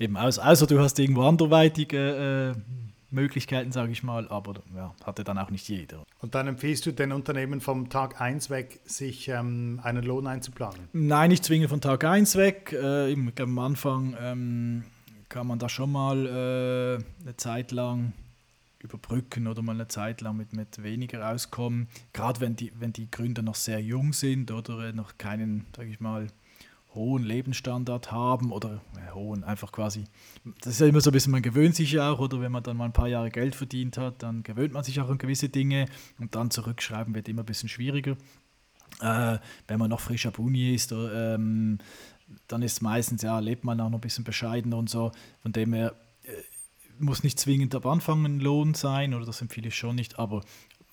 [0.00, 2.60] eben, außer du hast irgendwo anderweitige äh,
[3.14, 6.04] Möglichkeiten, sage ich mal, aber ja, hatte dann auch nicht jeder.
[6.20, 10.88] Und dann empfiehlst du den Unternehmen vom Tag 1 weg, sich ähm, einen Lohn einzuplanen?
[10.92, 12.72] Nein, nicht zwingend von Tag 1 weg.
[12.72, 14.84] Äh, am Anfang ähm,
[15.28, 18.12] kann man da schon mal äh, eine Zeit lang
[18.84, 21.88] überbrücken oder mal eine Zeit lang mit, mit weniger auskommen.
[22.12, 26.00] Gerade wenn die, wenn die Gründer noch sehr jung sind oder noch keinen, sage ich
[26.00, 26.28] mal,
[26.94, 30.04] hohen Lebensstandard haben oder äh, hohen, einfach quasi,
[30.60, 32.62] das ist ja immer so ein bisschen, man gewöhnt sich ja auch, oder wenn man
[32.62, 35.48] dann mal ein paar Jahre Geld verdient hat, dann gewöhnt man sich auch an gewisse
[35.48, 35.86] Dinge
[36.18, 38.16] und dann zurückschreiben wird immer ein bisschen schwieriger.
[39.00, 41.78] Äh, wenn man noch frisch ab Uni ist, oder, ähm,
[42.48, 45.72] dann ist meistens, ja, lebt man auch noch ein bisschen bescheidener und so, von dem
[45.72, 46.30] her äh,
[46.98, 50.42] muss nicht zwingend am Anfang ein Lohn sein, oder das empfehle ich schon nicht, aber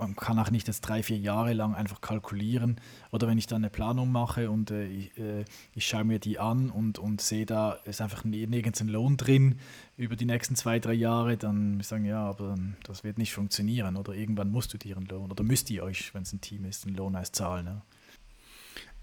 [0.01, 2.81] man kann auch nicht jetzt drei, vier Jahre lang einfach kalkulieren.
[3.11, 6.39] Oder wenn ich dann eine Planung mache und äh, ich, äh, ich, schaue mir die
[6.39, 9.59] an und, und sehe, da ist einfach nirgends ein Lohn drin
[9.97, 13.95] über die nächsten zwei, drei Jahre, dann sagen ja, aber das wird nicht funktionieren.
[13.95, 16.65] Oder irgendwann musst du dir einen Lohn oder müsst ihr euch, wenn es ein Team
[16.65, 17.67] ist, einen Lohn auszahlen.
[17.67, 17.81] Ja.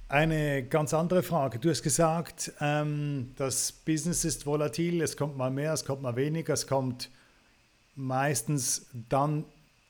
[0.08, 1.58] Eine ganz andere Frage.
[1.58, 6.16] Du hast gesagt, ähm, das Business ist volatil, es kommt mal mehr, es kommt mal
[6.16, 7.10] weniger, es kommt
[7.94, 9.44] meistens dann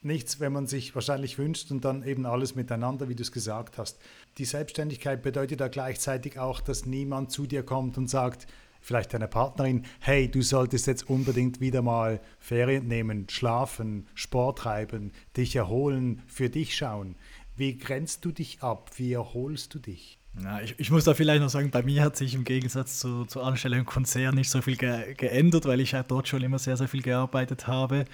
[0.09, 3.79] nichts, wenn man sich wahrscheinlich wünscht und dann eben alles miteinander, wie du es gesagt
[3.79, 4.01] hast.
[4.39, 8.49] Die Selbstständigkeit bedeutet da gleichzeitig auch, dass niemand zu dir kommt und sagt,
[8.81, 15.13] vielleicht deine Partnerin, hey, du solltest jetzt unbedingt wieder mal Ferien nehmen, schlafen, Sport treiben,
[15.37, 17.15] dich erholen, für dich schauen.
[17.57, 18.91] Wie grenzt du dich ab?
[18.97, 20.19] Wie erholst du dich?
[20.43, 23.25] Ja, ich, ich, muss da vielleicht noch sagen, bei mir hat sich im Gegensatz zu,
[23.25, 26.59] zur Anstellung im Konzern nicht so viel ge geändert, weil ich ja dort schon immer
[26.61, 28.05] sehr, sehr viel gearbeitet habe.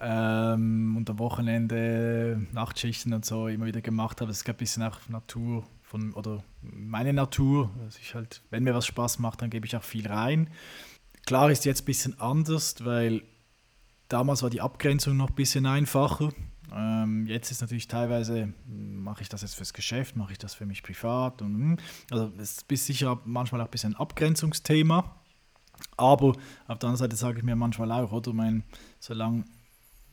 [0.00, 4.30] Ähm, und am Wochenende Nachtschichten und so immer wieder gemacht habe.
[4.30, 7.70] Es gab ein bisschen auch Natur von, oder meine Natur.
[7.80, 10.50] Also ich halt, wenn mir was Spaß macht, dann gebe ich auch viel rein.
[11.26, 13.22] Klar ist jetzt ein bisschen anders, weil
[14.08, 16.30] damals war die Abgrenzung noch ein bisschen einfacher.
[16.74, 20.66] Ähm, jetzt ist natürlich teilweise, mache ich das jetzt fürs Geschäft, mache ich das für
[20.66, 21.42] mich privat.
[21.42, 21.76] Und, hm,
[22.10, 25.16] also es ist sicher manchmal auch ein bisschen ein Abgrenzungsthema.
[25.96, 28.64] Aber auf der anderen Seite sage ich mir manchmal auch, oder mein,
[28.98, 29.44] solange,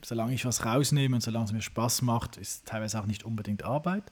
[0.06, 3.64] solange ich was rausnehme und solange es mir Spaß macht, ist teilweise auch nicht unbedingt
[3.64, 4.04] Arbeit.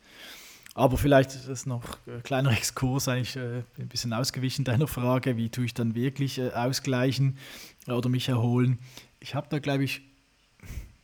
[0.75, 5.37] Aber vielleicht ist es noch ein kleiner Exkurs, eigentlich äh, ein bisschen ausgewichen deiner Frage,
[5.37, 7.37] wie tue ich dann wirklich äh, ausgleichen
[7.87, 8.79] oder mich erholen.
[9.19, 10.01] Ich habe da, glaube ich,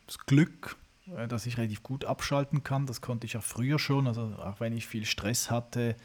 [0.07, 0.75] das Glück,
[1.15, 2.87] äh, dass ich relativ gut abschalten kann.
[2.87, 4.07] Das konnte ich auch früher schon.
[4.07, 5.95] Also auch wenn ich viel Stress hatte,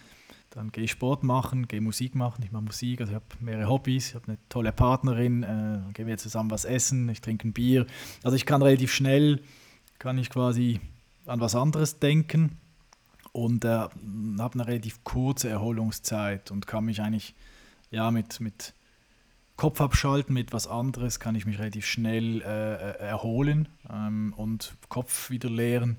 [0.55, 2.45] dann gehe ich Sport machen, gehe Musik machen.
[2.45, 6.07] Ich mache Musik, also ich habe mehrere Hobbys, ich habe eine tolle Partnerin, äh, gehen
[6.07, 7.87] wir zusammen was essen, ich trinke ein Bier.
[8.23, 9.43] Also ich kann relativ schnell,
[9.99, 10.81] kann ich quasi
[11.27, 12.59] an was anderes denken
[13.33, 17.35] und äh, habe eine relativ kurze Erholungszeit und kann mich eigentlich
[17.91, 18.75] ja mit, mit
[19.57, 24.77] Kopf abschalten mit was anderes, kann ich mich relativ schnell äh, äh, erholen ähm, und
[24.89, 25.99] Kopf wieder leeren.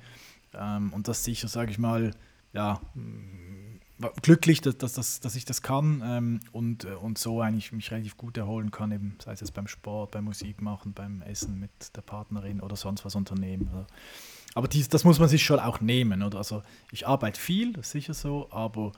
[0.53, 2.11] Ähm, und das sicher, sage ich mal,
[2.53, 2.79] ja,
[4.21, 7.91] glücklich, dass, dass, dass, dass ich das kann ähm, und, äh, und so eigentlich mich
[7.91, 11.59] relativ gut erholen kann, eben, sei es jetzt beim Sport, beim Musik machen, beim Essen
[11.59, 13.69] mit der Partnerin oder sonst was unternehmen.
[13.71, 13.87] Oder.
[14.53, 16.23] Aber dies, das muss man sich schon auch nehmen.
[16.23, 16.37] Oder?
[16.37, 18.91] Also ich arbeite viel, das ist sicher so, aber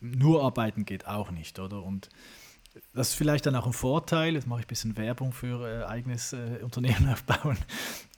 [0.00, 1.58] nur arbeiten geht auch nicht.
[1.58, 1.82] Oder?
[1.82, 2.08] Und
[2.94, 5.84] das ist vielleicht dann auch ein Vorteil, jetzt mache ich ein bisschen Werbung für äh,
[5.86, 7.58] eigenes äh, Unternehmen aufbauen.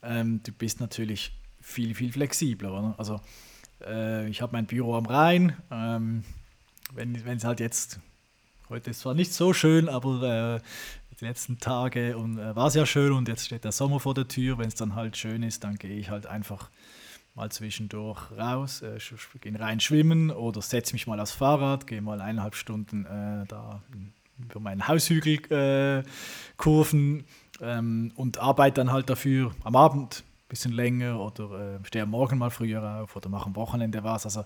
[0.03, 2.73] Ähm, du bist natürlich viel, viel flexibler.
[2.73, 2.95] Oder?
[2.99, 3.21] Also
[3.87, 5.57] äh, ich habe mein Büro am Rhein.
[5.71, 6.25] Ähm,
[6.95, 8.01] wenn es halt jetzt,
[8.69, 10.61] heute ist zwar nicht so schön, aber äh,
[11.21, 14.29] die letzten Tage äh, war es ja schön und jetzt steht der Sommer vor der
[14.29, 14.59] Tür.
[14.59, 16.71] Wenn es dann halt schön ist, dann gehe ich halt einfach
[17.35, 18.99] mal zwischendurch raus, äh,
[19.41, 23.83] gehe rein schwimmen oder setze mich mal aufs Fahrrad, gehe mal eineinhalb Stunden äh, da
[24.39, 26.03] über meinen Haushügel äh,
[26.57, 27.25] kurven
[27.61, 32.37] ähm, und arbeite dann halt dafür am Abend bisschen länger oder äh, stehe am Morgen
[32.37, 34.27] mal früher auf oder mache am Wochenende was.
[34.27, 34.45] Also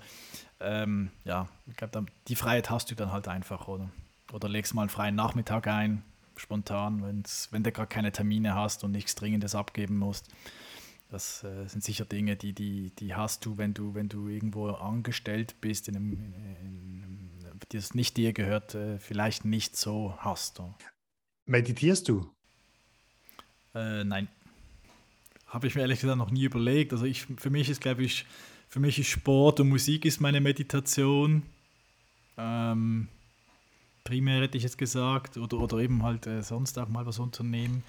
[0.61, 3.91] ähm, ja, ich glaube, die Freiheit hast du dann halt einfach, oder?
[4.33, 6.03] Oder legst mal einen freien Nachmittag ein,
[6.37, 10.29] spontan, wenn's, wenn du gerade keine Termine hast und nichts Dringendes abgeben musst.
[11.11, 14.69] Das äh, sind sicher Dinge, die, die, die hast du, wenn du, wenn du irgendwo
[14.71, 17.31] angestellt bist in einem, in,
[17.71, 20.61] das nicht dir gehört, äh, vielleicht nicht so hast.
[21.47, 22.31] Meditierst du?
[23.75, 24.29] Äh, nein.
[25.55, 26.93] Habe ich mir ehrlich gesagt noch nie überlegt.
[26.93, 28.27] Also ich, für mich ist, glaube ich,
[28.69, 31.45] für mich ist Sport und Musik ist meine Meditation.
[32.37, 33.07] Ähm,
[34.03, 35.37] primär hätte ich jetzt gesagt.
[35.37, 37.85] Oder, oder eben halt äh, sonst auch mal was unternehmen.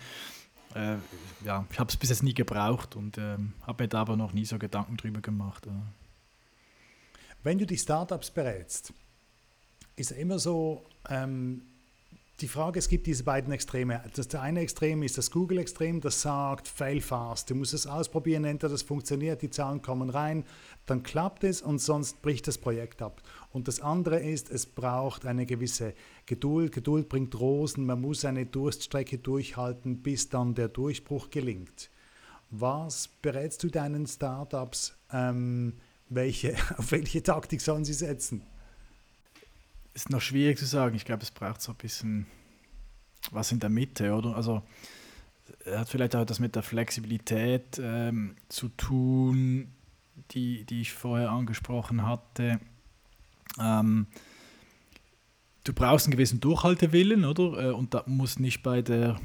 [0.76, 0.98] Äh,
[1.44, 4.32] ja, ich habe es bis jetzt nie gebraucht und ähm, habe mir da aber noch
[4.32, 5.66] nie so Gedanken drüber gemacht.
[7.42, 8.94] Wenn du die Startups berätst,
[9.96, 11.64] ist immer so, ähm,
[12.42, 14.02] die Frage, es gibt diese beiden Extreme.
[14.14, 17.50] Das eine Extrem ist das Google-Extrem, das sagt, fail fast.
[17.50, 20.44] Du musst es ausprobieren, entweder das funktioniert, die Zahlen kommen rein,
[20.86, 23.22] dann klappt es und sonst bricht das Projekt ab.
[23.54, 25.94] Und das andere ist, es braucht eine gewisse
[26.26, 26.74] Geduld.
[26.74, 31.90] Geduld bringt Rosen, man muss eine Durststrecke durchhalten, bis dann der Durchbruch gelingt.
[32.50, 34.94] Was berätst du deinen Startups?
[35.14, 35.74] Ähm,
[36.10, 38.44] welche, auf welche Taktik sollen sie setzen?
[39.96, 40.96] Ist noch schwierig zu sagen.
[40.96, 42.28] Ich glaube, es braucht so ein bisschen
[43.32, 44.36] was in der Mitte, oder?
[44.36, 44.62] Also
[45.66, 49.72] hat vielleicht auch etwas mit der Flexibilität ähm, zu tun,
[50.32, 52.60] die, die ich vorher angesprochen hatte.
[53.60, 54.08] Ähm,
[55.64, 57.70] du brauchst einen gewissen Durchhaltewillen, oder?
[57.70, 59.18] Äh, und da muss nicht bei der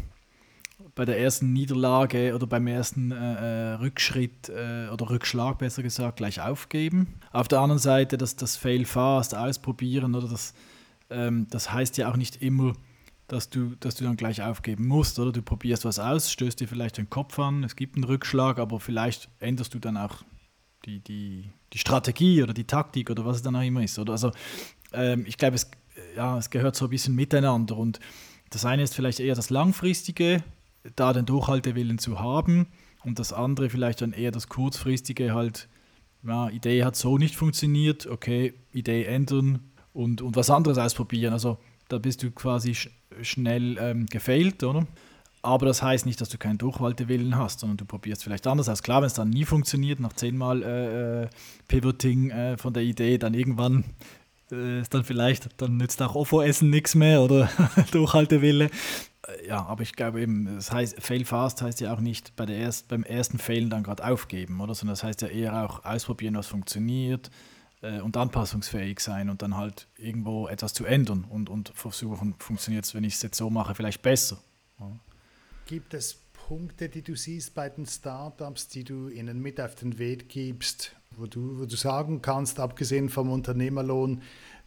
[0.95, 6.17] bei der ersten Niederlage oder beim ersten äh, äh, Rückschritt äh, oder Rückschlag besser gesagt
[6.17, 7.15] gleich aufgeben.
[7.33, 10.55] Auf der anderen Seite das, das Fail fast ausprobieren oder das,
[11.11, 12.75] ähm, das heißt ja auch nicht immer,
[13.29, 16.69] dass du, dass du dann gleich aufgeben musst oder du probierst was aus, stößt dir
[16.69, 20.25] vielleicht den Kopf an, es gibt einen Rückschlag, aber vielleicht änderst du dann auch
[20.85, 23.99] die, die, die Strategie oder die Taktik oder was es dann auch immer ist.
[23.99, 24.13] Oder?
[24.13, 24.33] Also
[24.93, 25.71] ähm, ich glaube, es,
[26.17, 28.01] ja, es gehört so ein bisschen miteinander und
[28.51, 30.43] das eine ist vielleicht eher das Langfristige,
[30.97, 32.67] da den Durchhaltewillen zu haben
[33.05, 35.69] und das andere vielleicht dann eher das kurzfristige halt,
[36.23, 41.33] ja, Idee hat so nicht funktioniert, okay, Idee ändern und, und was anderes ausprobieren.
[41.33, 42.91] Also da bist du quasi sch
[43.23, 44.87] schnell ähm, gefailt, oder?
[45.43, 48.83] Aber das heißt nicht, dass du keinen Durchhaltewillen hast, sondern du probierst vielleicht anders aus.
[48.83, 51.29] Klar, wenn es dann nie funktioniert, nach zehnmal äh, äh,
[51.67, 53.85] Pivoting äh, von der Idee, dann irgendwann
[54.53, 57.51] ist dann vielleicht, dann nützt auch OFO-Essen nichts mehr oder
[57.93, 58.71] Durchhaltewille.
[59.27, 62.47] Äh, ja, aber ich glaube eben, das heißt, fail fast heißt ja auch nicht bei
[62.47, 64.75] der erst, beim ersten Failen dann gerade aufgeben, oder?
[64.75, 67.31] Sondern das heißt ja eher auch ausprobieren, was funktioniert
[67.83, 72.85] äh, und anpassungsfähig sein und dann halt irgendwo etwas zu ändern und, und versuchen, funktioniert
[72.85, 74.39] es, wenn ich es jetzt so mache, vielleicht besser.
[75.67, 76.19] Gibt es
[76.51, 80.97] Punkte, die du siehst bei den Startups, die du ihnen mit auf den Weg gibst,
[81.13, 84.21] wo du, wo du sagen kannst, abgesehen vom Unternehmerlohn,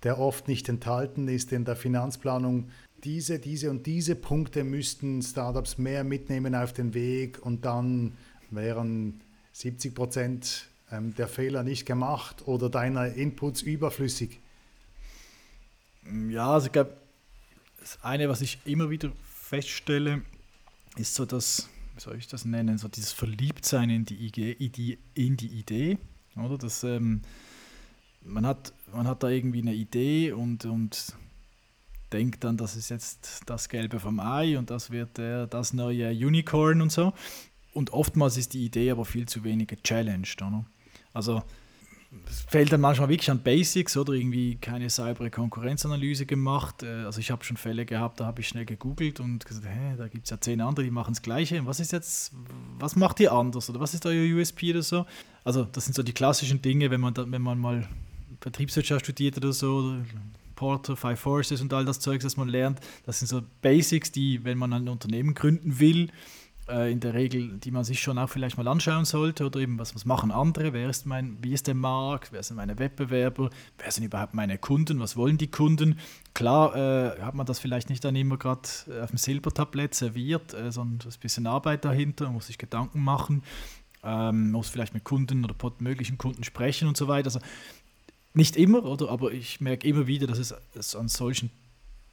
[0.03, 2.69] der oft nicht enthalten ist in der Finanzplanung,
[3.03, 8.13] diese, diese und diese Punkte müssten Startups mehr mitnehmen auf den Weg und dann
[8.49, 9.19] wären
[9.51, 14.39] 70 Prozent ähm, der Fehler nicht gemacht oder deiner Inputs überflüssig?
[16.29, 16.95] Ja, also ich glaube,
[17.81, 20.21] das eine, was ich immer wieder feststelle,
[20.95, 25.37] ist so das, wie soll ich das nennen, so dieses Verliebtsein in die, Idee, in
[25.37, 25.97] die Idee.
[26.35, 26.57] Oder?
[26.57, 27.21] Das, ähm,
[28.21, 31.13] man, hat, man hat da irgendwie eine Idee und, und
[32.11, 36.09] denkt dann, das ist jetzt das Gelbe vom Ei und das wird der, das neue
[36.09, 37.13] Unicorn und so.
[37.73, 40.41] Und oftmals ist die Idee aber viel zu wenig gechallenged.
[40.41, 40.65] Oder?
[41.13, 41.43] Also
[42.27, 46.83] es fehlt dann manchmal wirklich an Basics oder irgendwie keine saubere Konkurrenzanalyse gemacht.
[46.83, 49.95] Äh, also ich habe schon Fälle gehabt, da habe ich schnell gegoogelt und gesagt, hä,
[49.97, 51.65] da gibt es ja zehn andere, die machen das Gleiche.
[51.65, 52.33] Was ist jetzt,
[52.79, 55.05] was macht ihr anders oder was ist euer USP oder so?
[55.43, 57.87] Also das sind so die klassischen Dinge, wenn man, da, wenn man mal
[58.39, 60.05] Betriebswirtschaft studiert oder so, oder
[60.55, 64.43] Porter, Five Forces und all das Zeugs, das man lernt, das sind so Basics, die,
[64.43, 66.09] wenn man ein Unternehmen gründen will,
[66.69, 69.79] äh, in der Regel, die man sich schon auch vielleicht mal anschauen sollte oder eben,
[69.79, 73.49] was, was machen andere, wer ist mein, wie ist der Markt, wer sind meine Wettbewerber,
[73.77, 75.99] wer sind überhaupt meine Kunden, was wollen die Kunden.
[76.33, 80.53] Klar äh, hat man das vielleicht nicht dann immer gerade äh, auf dem Silbertablett serviert,
[80.53, 83.43] äh, sondern ein bisschen Arbeit dahinter, muss sich Gedanken machen,
[84.03, 87.27] ähm, muss vielleicht mit Kunden oder möglichen Kunden sprechen und so weiter.
[87.27, 87.39] Also
[88.33, 89.09] nicht immer, oder?
[89.09, 91.51] aber ich merke immer wieder, dass es, es an solchen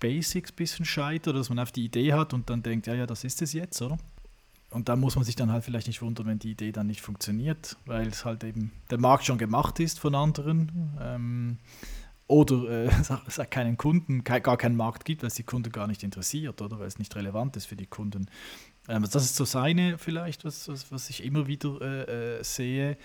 [0.01, 3.07] Basics ein bisschen scheitert, dass man auf die Idee hat und dann denkt, ja, ja,
[3.07, 3.99] das ist es jetzt, oder?
[4.71, 7.01] Und da muss man sich dann halt vielleicht nicht wundern, wenn die Idee dann nicht
[7.01, 10.97] funktioniert, weil es halt eben der Markt schon gemacht ist von anderen.
[11.01, 11.59] Ähm,
[12.29, 12.91] oder äh,
[13.27, 16.79] es keinen Kunden, gar keinen Markt gibt, weil es die Kunden gar nicht interessiert oder
[16.79, 18.29] weil es nicht relevant ist für die Kunden.
[18.89, 22.97] Ähm, das ist so seine vielleicht, was, was, was ich immer wieder äh, äh sehe.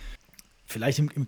[0.67, 1.27] Vielleicht im, im,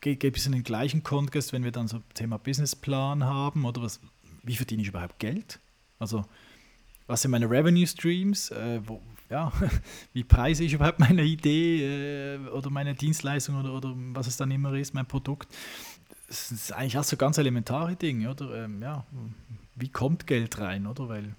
[0.00, 4.00] geht es in den gleichen Kontext, wenn wir dann so Thema Businessplan haben oder was,
[4.42, 5.60] wie verdiene ich überhaupt Geld?
[5.98, 6.24] Also
[7.06, 8.50] was sind meine Revenue Streams?
[8.50, 9.02] Äh, wo,
[9.34, 9.52] ja,
[10.12, 14.50] wie preise ich überhaupt meine Idee äh, oder meine Dienstleistung oder, oder was es dann
[14.52, 15.48] immer ist, mein Produkt.
[16.28, 18.64] Das ist eigentlich auch so ganz elementare Dinge, oder?
[18.64, 19.04] Ähm, ja,
[19.74, 21.08] wie kommt Geld rein, oder?
[21.08, 21.34] Weil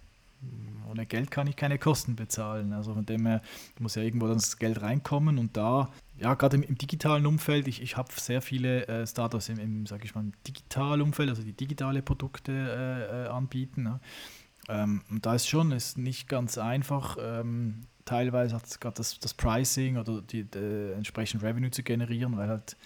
[0.92, 2.74] ohne Geld kann ich keine Kosten bezahlen.
[2.74, 3.42] Also von dem her
[3.80, 7.82] muss ja irgendwo das Geld reinkommen und da, ja, gerade im, im, digitalen Umfeld, ich,
[7.82, 11.54] ich habe sehr viele äh, Startups im, im sage ich mal, digitalen Umfeld, also die
[11.54, 13.84] digitale Produkte äh, äh, anbieten.
[13.84, 14.00] Ne?
[14.70, 17.18] Ähm, und da ist schon ist nicht ganz einfach.
[17.20, 22.38] Ähm, teilweise hat es gerade das, das Pricing oder die, die entsprechend Revenue zu generieren,
[22.38, 22.78] weil halt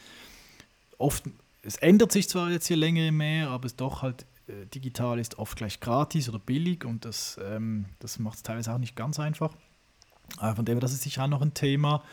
[0.97, 1.25] oft,
[1.61, 5.37] es ändert sich zwar jetzt hier länger mehr, aber es doch halt äh, digital ist
[5.37, 9.19] oft gleich gratis oder billig und das, ähm, das macht es teilweise auch nicht ganz
[9.19, 9.53] einfach.
[10.37, 12.03] Aber von dem her, das ist sicher auch noch ein Thema.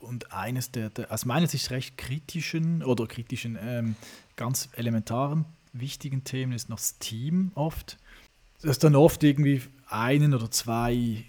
[0.00, 3.96] Und eines der, der aus meiner Sicht recht kritischen oder kritischen, ähm,
[4.36, 7.98] ganz elementaren, wichtigen Themen ist noch das Team oft
[8.62, 11.24] dass dann oft irgendwie einen oder zwei,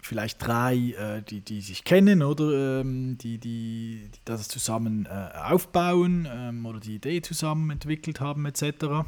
[0.00, 5.30] vielleicht drei, äh, die, die sich kennen oder ähm, die, die, die das zusammen äh,
[5.34, 9.06] aufbauen ähm, oder die Idee zusammen entwickelt haben etc.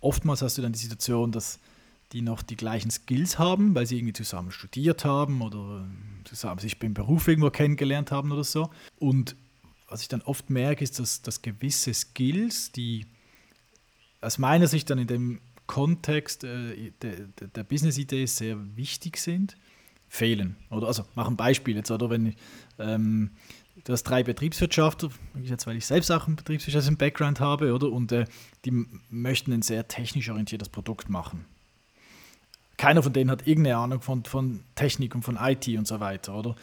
[0.00, 1.58] Oftmals hast du dann die Situation, dass
[2.12, 5.86] die noch die gleichen Skills haben, weil sie irgendwie zusammen studiert haben oder
[6.24, 8.70] zusammen sich beim Beruf irgendwo kennengelernt haben oder so.
[8.98, 9.34] Und
[9.88, 13.06] was ich dann oft merke, ist, dass, dass gewisse Skills, die
[14.20, 19.56] aus meiner Sicht dann in dem Kontext äh, der, der Business-Idee sehr wichtig sind,
[20.08, 20.56] fehlen.
[20.70, 22.36] Oder also machen ein Beispiel jetzt, oder wenn ich,
[22.78, 23.30] ähm,
[23.84, 25.10] du hast drei Betriebswirtschafter,
[25.42, 28.24] jetzt weil ich selbst auch einen betriebswirtschaftlichen Background habe, oder und äh,
[28.64, 31.44] die möchten ein sehr technisch orientiertes Produkt machen.
[32.76, 36.34] Keiner von denen hat irgendeine Ahnung von, von Technik und von IT und so weiter,
[36.34, 36.56] oder?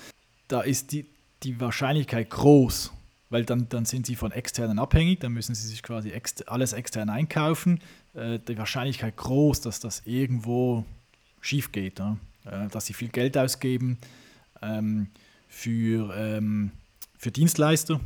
[0.48, 1.06] Da ist die,
[1.42, 2.92] die Wahrscheinlichkeit groß,
[3.34, 6.72] weil dann, dann sind sie von externen abhängig, dann müssen sie sich quasi ex alles
[6.72, 7.80] extern einkaufen.
[8.14, 10.86] Äh, die Wahrscheinlichkeit groß, dass das irgendwo
[11.42, 12.18] schief geht, ja?
[12.46, 13.98] äh, dass sie viel Geld ausgeben
[14.62, 15.08] ähm,
[15.50, 16.70] für, ähm,
[17.18, 18.00] für Dienstleister,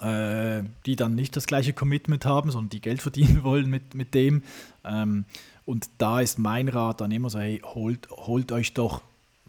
[0.00, 4.14] äh, die dann nicht das gleiche Commitment haben, sondern die Geld verdienen wollen mit, mit
[4.14, 4.44] dem.
[4.84, 5.24] Ähm,
[5.64, 9.02] Und da ist mein Rat dann immer so, hey, holt, holt euch doch,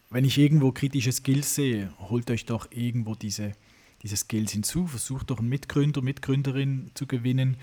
[0.10, 3.52] wenn ich irgendwo kritische Skills sehe, holt euch doch irgendwo diese,
[4.06, 7.58] diese Skills hinzu, versucht doch einen Mitgründer, Mitgründerin zu gewinnen,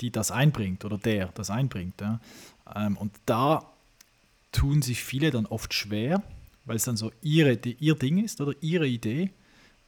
[0.00, 2.00] die das einbringt oder der das einbringt.
[2.00, 2.20] Ja.
[2.76, 3.72] Ähm, und da
[4.52, 6.22] tun sich viele dann oft schwer,
[6.64, 9.30] weil es dann so ihre, die, ihr Ding ist oder ihre Idee.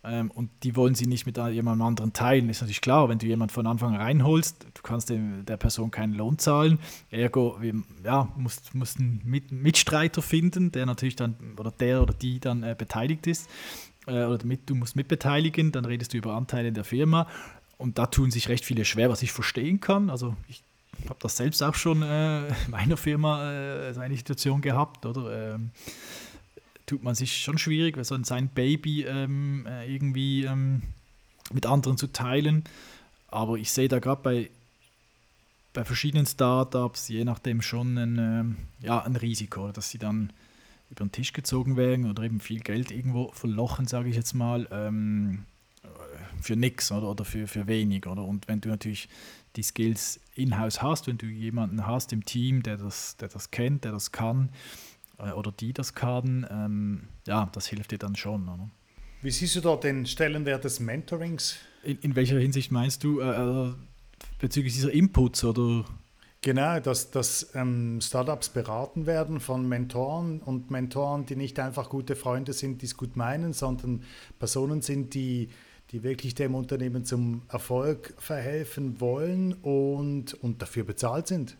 [0.03, 2.49] Ähm, und die wollen sie nicht mit jemandem anderen teilen.
[2.49, 5.93] Ist natürlich klar, wenn du jemanden von Anfang an reinholst, du kannst dem, der Person
[5.93, 6.81] keinen Lohn zahlen.
[7.13, 7.61] Ergo,
[8.03, 12.65] ja, musst, musst einen mit, Mitstreiter finden, der natürlich dann, oder der oder die dann
[12.65, 13.49] äh, beteiligt ist.
[14.07, 17.29] Äh, oder mit, du musst mitbeteiligen, dann redest du über Anteile in der Firma.
[17.79, 20.11] Und da tun sich recht viele schwer, was ich verstehen kann.
[20.11, 20.63] Also ich
[21.09, 25.55] habe das selbst auch schon äh, in meiner Firma äh, so eine Situation gehabt, oder?
[25.55, 25.71] Ähm,
[26.87, 30.83] tut man sich schon schwierig, so sein Baby ähm, äh, irgendwie ähm,
[31.53, 32.65] mit anderen zu teilen.
[33.29, 34.51] Aber ich sehe da gerade bei,
[35.73, 40.33] bei verschiedenen Startups, je nachdem schon ein, ähm, ja, ein Risiko, dass sie dann
[40.93, 44.69] über den Tisch gezogen werden oder eben viel Geld irgendwo verlochen, sage ich jetzt mal,
[44.71, 45.45] ähm,
[46.41, 48.07] für nichts oder, oder für, für wenig.
[48.07, 48.25] Oder?
[48.25, 49.09] Und wenn du natürlich
[49.57, 53.85] die Skills in-house hast, wenn du jemanden hast im Team, der das, der das kennt,
[53.85, 54.51] der das kann,
[55.19, 58.49] äh, oder die das kann, ähm, ja, das hilft dir dann schon.
[58.49, 58.69] Oder?
[59.23, 61.57] Wie siehst du da den Stellenwert des Mentorings?
[61.85, 63.75] In, in welcher Hinsicht meinst du, äh, äh,
[64.39, 65.85] bezüglich dieser Inputs oder?
[66.45, 72.17] Genau, dass, dass ähm, Startups beraten werden von Mentoren und Mentoren, die nicht einfach gute
[72.17, 74.03] Freunde sind, die es gut meinen, sondern
[74.41, 75.51] Personen sind, die,
[75.93, 81.57] die wirklich dem Unternehmen zum Erfolg verhelfen wollen und, und dafür bezahlt sind.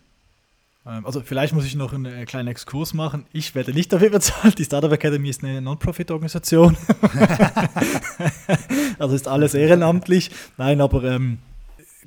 [0.85, 3.25] Ähm, also vielleicht muss ich noch einen äh, kleinen Exkurs machen.
[3.31, 4.59] Ich werde nicht dafür bezahlt.
[4.59, 6.75] Die Startup Academy ist eine Non-Profit-Organisation.
[8.99, 10.31] also ist alles ehrenamtlich.
[10.57, 11.37] Nein, aber ähm,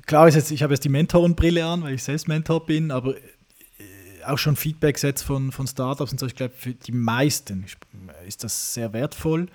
[0.07, 3.15] klar ist jetzt, ich habe jetzt die Mentorenbrille an, weil ich selbst Mentor bin, aber
[3.15, 6.25] äh, auch schon Feedback-Sets von, von Startups und so.
[6.25, 7.65] Ich glaube, für die meisten
[8.25, 9.47] ist das sehr wertvoll.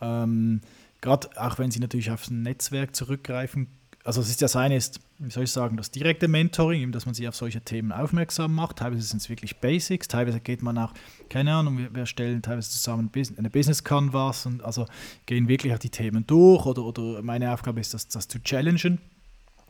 [0.00, 0.60] Ähm,
[1.00, 3.68] Gerade auch wenn sie natürlich auf ein Netzwerk zurückgreifen
[4.06, 7.14] also es ist ja seine, ist, wie soll ich sagen, das direkte Mentoring, dass man
[7.14, 8.76] sich auf solche Themen aufmerksam macht.
[8.76, 10.92] Teilweise sind es wirklich Basics, teilweise geht man auch,
[11.28, 14.86] keine Ahnung, wir, wir stellen teilweise zusammen eine Business Canvas und also
[15.26, 19.00] gehen wirklich auch die Themen durch oder, oder meine Aufgabe ist, das, das zu challengen.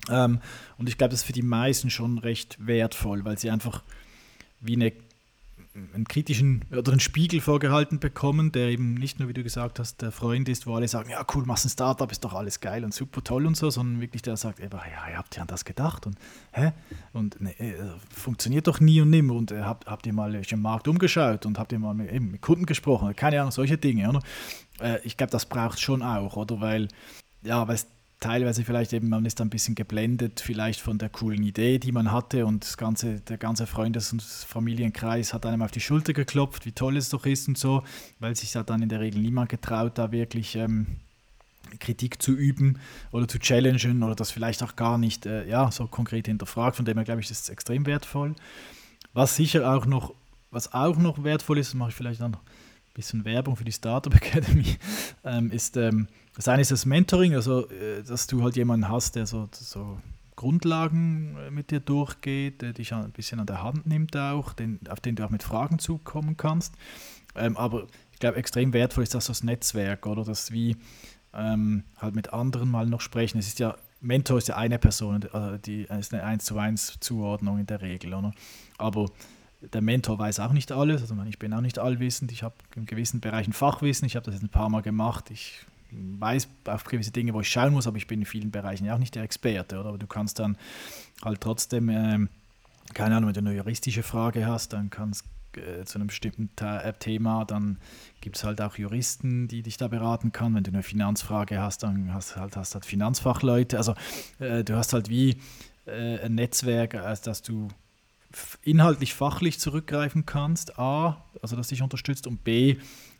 [0.09, 0.41] Ähm,
[0.79, 3.83] und ich glaube, das ist für die meisten schon recht wertvoll, weil sie einfach
[4.61, 4.93] wie eine
[5.95, 10.01] einen kritischen oder einen Spiegel vorgehalten bekommen, der eben nicht nur, wie du gesagt hast,
[10.03, 12.85] der Freund ist, wo alle sagen, ja cool, machst ein Startup, ist doch alles geil
[12.85, 15.65] und super toll und so, sondern wirklich der sagt, ja, ihr habt ja an das
[15.65, 16.17] gedacht und
[16.53, 16.73] hä?
[17.13, 17.75] Und ne, äh,
[18.11, 21.59] funktioniert doch nie und nimmer und äh, habt, habt ihr mal im Markt umgeschaut und
[21.59, 24.21] habt ihr mal mit, eben mit Kunden gesprochen, keine Ahnung, solche Dinge, oder?
[24.81, 26.61] Äh, ich glaube, das braucht schon auch, oder?
[26.61, 26.89] Weil,
[27.43, 27.87] ja, weil es
[28.21, 32.13] teilweise vielleicht eben, man ist ein bisschen geblendet vielleicht von der coolen Idee, die man
[32.13, 36.65] hatte und das ganze, der ganze Freundes- und Familienkreis hat einem auf die Schulter geklopft,
[36.67, 37.83] wie toll es doch ist und so,
[38.19, 40.87] weil sich da dann in der Regel niemand getraut, da wirklich ähm,
[41.79, 42.79] Kritik zu üben
[43.13, 46.77] oder zu challengen oder das vielleicht auch gar nicht äh, ja, so konkret hinterfragt.
[46.77, 48.35] Von dem her glaube ich, das ist extrem wertvoll.
[49.13, 50.15] Was sicher auch noch,
[50.51, 53.73] was auch noch wertvoll ist, mache ich vielleicht dann noch ein bisschen Werbung für die
[53.73, 54.77] Startup Academy,
[55.25, 59.17] ähm, ist ähm, das eine ist das Mentoring, also äh, dass du halt jemanden hast,
[59.17, 59.99] der so, so
[60.37, 64.79] Grundlagen äh, mit dir durchgeht, der dich ein bisschen an der Hand nimmt auch, den,
[64.89, 66.75] auf den du auch mit Fragen zukommen kannst.
[67.35, 70.25] Ähm, aber ich glaube, extrem wertvoll ist das das Netzwerk, oder?
[70.25, 70.77] Dass wie
[71.33, 73.39] ähm, halt mit anderen mal noch sprechen.
[73.39, 76.99] Es ist ja, Mentor ist ja eine Person, also die ist eine 1 zu 1
[77.01, 78.33] Zuordnung in der Regel, oder?
[78.77, 79.11] Aber
[79.61, 82.85] der Mentor weiß auch nicht alles, also ich bin auch nicht allwissend, ich habe in
[82.85, 85.65] gewissen Bereichen Fachwissen, ich habe das jetzt ein paar Mal gemacht, ich
[85.97, 88.95] weiß auf gewisse Dinge, wo ich schauen muss, aber ich bin in vielen Bereichen ja
[88.95, 89.89] auch nicht der Experte, oder?
[89.91, 90.57] Aber du kannst dann
[91.25, 92.27] halt trotzdem, äh,
[92.95, 95.25] keine Ahnung, wenn du eine juristische Frage hast, dann kannst
[95.57, 97.79] äh, zu einem bestimmten äh, Thema, dann
[98.21, 100.55] gibt es halt auch Juristen, die dich da beraten kann.
[100.55, 103.79] Wenn du eine Finanzfrage hast, dann hast halt, hast halt Finanzfachleute.
[103.79, 103.95] Also
[104.39, 105.41] äh, du hast halt wie
[105.87, 107.69] äh, ein Netzwerk, als dass du
[108.63, 112.77] inhaltlich, fachlich zurückgreifen kannst, A, also das dich unterstützt und B,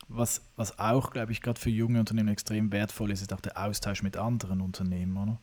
[0.09, 3.57] was, was auch, glaube ich, gerade für junge Unternehmen extrem wertvoll ist, ist auch der
[3.57, 5.15] Austausch mit anderen Unternehmen.
[5.15, 5.39] Oder?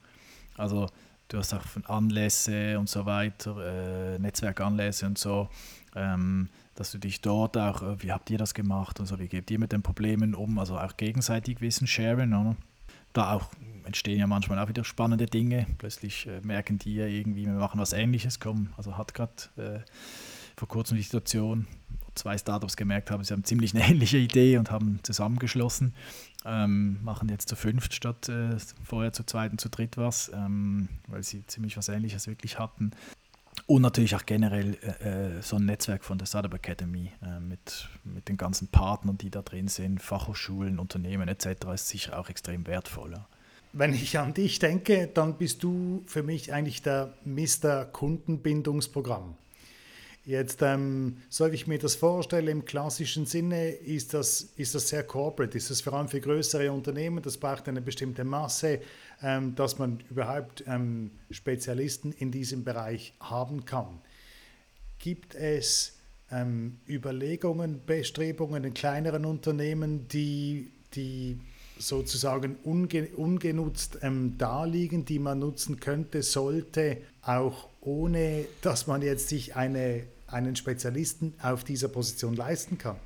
[0.56, 0.88] Also
[1.28, 3.56] du hast auch von Anlässe und so weiter,
[4.14, 5.48] äh, Netzwerkanlässe und so,
[5.96, 9.28] ähm, dass du dich dort auch, äh, wie habt ihr das gemacht und so, wie
[9.28, 12.34] geht ihr mit den Problemen um, also auch gegenseitig Wissen sharen.
[12.34, 12.56] Oder?
[13.14, 13.50] Da auch
[13.84, 15.66] entstehen ja manchmal auch wieder spannende Dinge.
[15.78, 18.74] Plötzlich äh, merken die ja irgendwie, wir machen was Ähnliches, kommen.
[18.76, 19.80] Also hat gerade äh,
[20.56, 21.66] vor kurzem die Situation,
[22.14, 25.94] zwei Startups gemerkt haben, sie haben ziemlich eine ähnliche Idee und haben zusammengeschlossen.
[26.46, 30.90] Ähm, machen jetzt zu fünft statt äh, vorher zu zweit und zu dritt was, ähm,
[31.08, 32.90] weil sie ziemlich was Ähnliches wirklich hatten.
[33.66, 37.88] Und natürlich auch generell äh, äh, so ein Netzwerk von der Startup Academy äh, mit,
[38.04, 41.66] mit den ganzen Partnern, die da drin sind, Fachhochschulen, Unternehmen etc.
[41.72, 43.12] ist sicher auch extrem wertvoll.
[43.12, 43.26] Ja.
[43.72, 47.86] Wenn ich an dich denke, dann bist du für mich eigentlich der Mr.
[47.86, 49.34] Kundenbindungsprogramm.
[50.26, 53.68] Jetzt, ähm, so ich mir das vorstelle, im klassischen Sinne?
[53.68, 57.68] Ist das, ist das sehr corporate, ist das vor allem für größere Unternehmen, das braucht
[57.68, 58.80] eine bestimmte Masse,
[59.22, 64.00] ähm, dass man überhaupt ähm, Spezialisten in diesem Bereich haben kann.
[64.98, 65.98] Gibt es
[66.30, 71.38] ähm, Überlegungen, Bestrebungen in kleineren Unternehmen, die, die
[71.78, 79.28] sozusagen unge ungenutzt ähm, daliegen, die man nutzen könnte, sollte, auch ohne dass man jetzt
[79.28, 82.96] sich eine einen Spezialisten auf dieser Position leisten kann?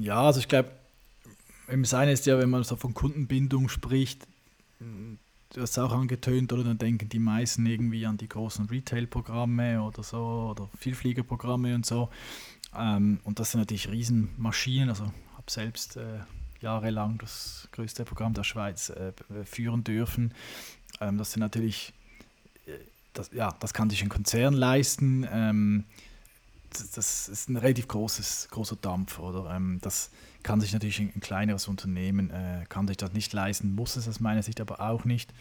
[0.00, 0.70] Ja, also ich glaube,
[1.68, 4.26] das eine ist ja, wenn man so von Kundenbindung spricht,
[5.54, 9.82] du hast es auch angetönt, oder dann denken die meisten irgendwie an die großen Retail-Programme
[9.82, 12.10] oder so oder Vielfliegerprogramme und so.
[12.76, 14.88] Ähm, und das sind natürlich Riesenmaschinen.
[14.88, 16.20] Also habe selbst äh,
[16.60, 19.12] jahrelang das größte Programm der Schweiz äh,
[19.44, 20.34] führen dürfen.
[21.00, 21.92] Ähm, das sind natürlich
[23.14, 25.26] das, ja, das kann sich ein Konzern leisten.
[25.30, 25.84] Ähm,
[26.70, 29.54] das, das, ist ein relativ großes, großer Dampf, oder?
[29.54, 30.10] Ähm, das
[30.42, 34.08] kann sich natürlich ein, ein kleineres Unternehmen, äh, kann sich das nicht leisten, muss es
[34.08, 35.32] aus meiner Sicht aber auch nicht.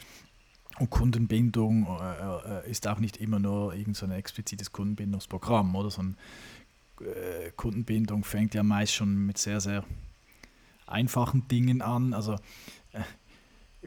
[0.80, 5.90] Und Kundenbindung äh, äh ist auch nicht immer nur irgendein so explizites Kundenbindungsprogramm, oder?
[5.92, 6.18] So ein,
[7.02, 9.84] äh, Kundenbindung fängt ja meist schon mit sehr, sehr
[10.88, 12.14] einfachen Dingen an.
[12.14, 12.34] Also
[12.92, 13.02] äh,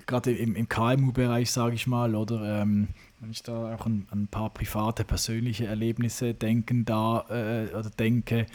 [0.07, 2.89] gerade im, im KMU-Bereich, sage ich mal, oder ähm,
[3.27, 7.91] wenn ich da auch an, an, ein paar private, persönliche Erlebnisse denken da äh, oder
[7.91, 8.47] denke,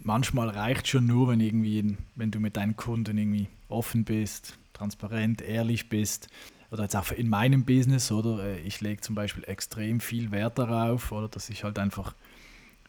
[0.00, 5.40] manchmal reicht schon nur, wenn irgendwie, wenn du mit deinen Kunden irgendwie offen bist, transparent,
[5.40, 6.26] ehrlich bist.
[6.72, 10.58] Oder jetzt auch in meinem Business, oder äh, ich lege zum Beispiel extrem viel Wert
[10.58, 12.12] darauf, oder dass ich halt einfach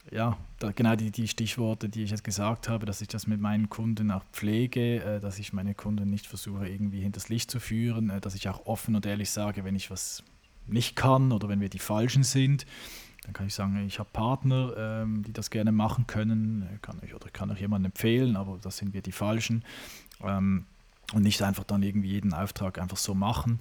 [0.10, 3.40] ja, da, genau die, die Stichworte, die ich jetzt gesagt habe, dass ich das mit
[3.40, 7.60] meinen Kunden auch pflege, äh, dass ich meine Kunden nicht versuche, irgendwie hinters Licht zu
[7.60, 10.24] führen, äh, dass ich auch offen und ehrlich sage, wenn ich was
[10.74, 12.66] nicht kann oder wenn wir die Falschen sind.
[13.24, 17.00] Dann kann ich sagen, ich habe Partner, ähm, die das gerne machen können, äh, kann
[17.04, 19.64] ich oder kann auch jemanden empfehlen, aber das sind wir die Falschen.
[20.24, 20.66] Ähm,
[21.14, 23.60] und nicht einfach dann irgendwie jeden Auftrag einfach so machen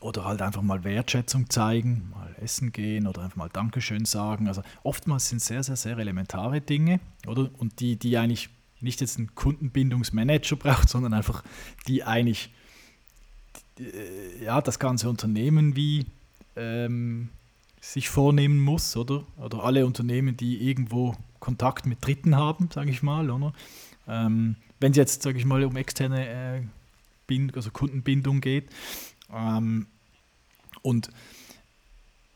[0.00, 4.48] oder halt einfach mal Wertschätzung zeigen, mal essen gehen oder einfach mal Dankeschön sagen.
[4.48, 7.50] Also oftmals sind sehr, sehr, sehr elementare Dinge, oder?
[7.58, 8.50] Und die, die eigentlich
[8.80, 11.44] nicht jetzt einen Kundenbindungsmanager braucht, sondern einfach
[11.86, 12.50] die eigentlich
[14.42, 16.06] ja, das ganze Unternehmen wie
[16.56, 17.30] ähm,
[17.80, 19.24] sich vornehmen muss, oder?
[19.36, 23.52] Oder alle Unternehmen, die irgendwo Kontakt mit Dritten haben, sage ich mal, oder?
[24.06, 26.62] Ähm, wenn es jetzt, sage ich mal, um externe äh,
[27.26, 28.68] Bind also Kundenbindung geht,
[29.32, 29.86] ähm,
[30.82, 31.10] und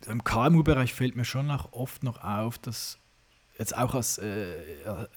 [0.06, 2.98] im KMU-Bereich fällt mir schon auch oft noch auf, dass
[3.58, 4.54] jetzt auch als, äh,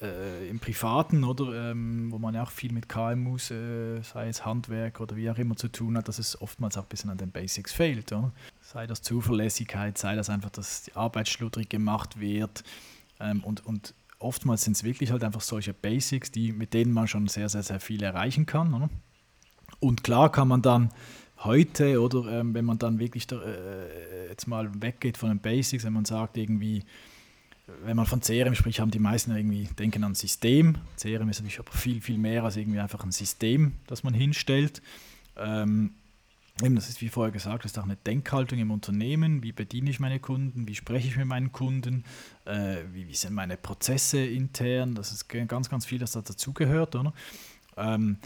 [0.01, 4.45] äh, im Privaten, oder, ähm, wo man ja auch viel mit KMUs, äh, sei es
[4.45, 7.17] Handwerk oder wie auch immer zu tun hat, dass es oftmals auch ein bisschen an
[7.17, 8.11] den Basics fehlt.
[8.11, 8.31] Oder?
[8.71, 12.63] Sei das Zuverlässigkeit, sei das einfach, dass die Arbeit schludrig gemacht wird.
[13.19, 17.07] Ähm, und, und oftmals sind es wirklich halt einfach solche Basics, die, mit denen man
[17.07, 18.71] schon sehr, sehr, sehr viel erreichen kann.
[18.75, 18.91] Oder?
[19.79, 20.91] Und klar kann man dann
[21.39, 25.83] heute oder ähm, wenn man dann wirklich da, äh, jetzt mal weggeht von den Basics,
[25.83, 26.83] wenn man sagt irgendwie,
[27.85, 30.77] wenn man von CRM spricht, haben die meisten irgendwie denken an System.
[30.95, 34.83] CRM ist natürlich aber viel, viel mehr als irgendwie einfach ein System, das man hinstellt.
[35.37, 35.95] Ähm,
[36.63, 39.43] eben, das ist wie vorher gesagt, das ist auch eine Denkhaltung im Unternehmen.
[39.43, 40.67] Wie bediene ich meine Kunden?
[40.67, 42.03] Wie spreche ich mit meinen Kunden?
[42.45, 44.95] Äh, wie, wie, sind meine Prozesse intern?
[44.95, 46.95] Das ist ganz, ganz viel, das da dazugehört.
[47.77, 48.17] Ähm,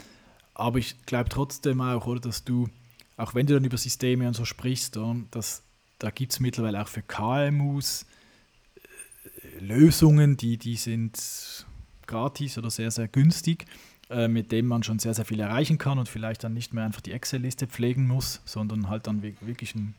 [0.54, 2.68] aber ich glaube trotzdem auch, oder, dass du
[3.16, 4.98] auch wenn du dann über Systeme und so sprichst,
[5.30, 5.62] dass,
[5.98, 8.06] da gibt es mittlerweile auch für KMUs
[8.74, 11.66] äh, Lösungen, die, die sind
[12.06, 13.66] gratis oder sehr, sehr günstig,
[14.28, 17.00] mit denen man schon sehr, sehr viel erreichen kann und vielleicht dann nicht mehr einfach
[17.00, 19.94] die Excel-Liste pflegen muss, sondern halt dann wirklich ein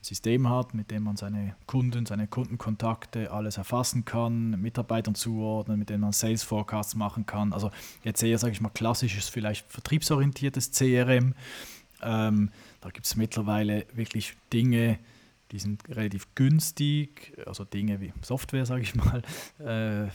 [0.00, 5.90] System hat, mit dem man seine Kunden, seine Kundenkontakte alles erfassen kann, Mitarbeitern zuordnen, mit
[5.90, 7.52] denen man Sales Forecasts machen kann.
[7.52, 7.70] Also
[8.04, 11.34] jetzt eher, sage ich mal, klassisches, vielleicht vertriebsorientiertes CRM
[12.02, 14.98] ähm, da gibt es mittlerweile wirklich Dinge,
[15.52, 19.22] die sind relativ günstig, also Dinge wie Software, sage ich mal,
[19.58, 20.08] äh,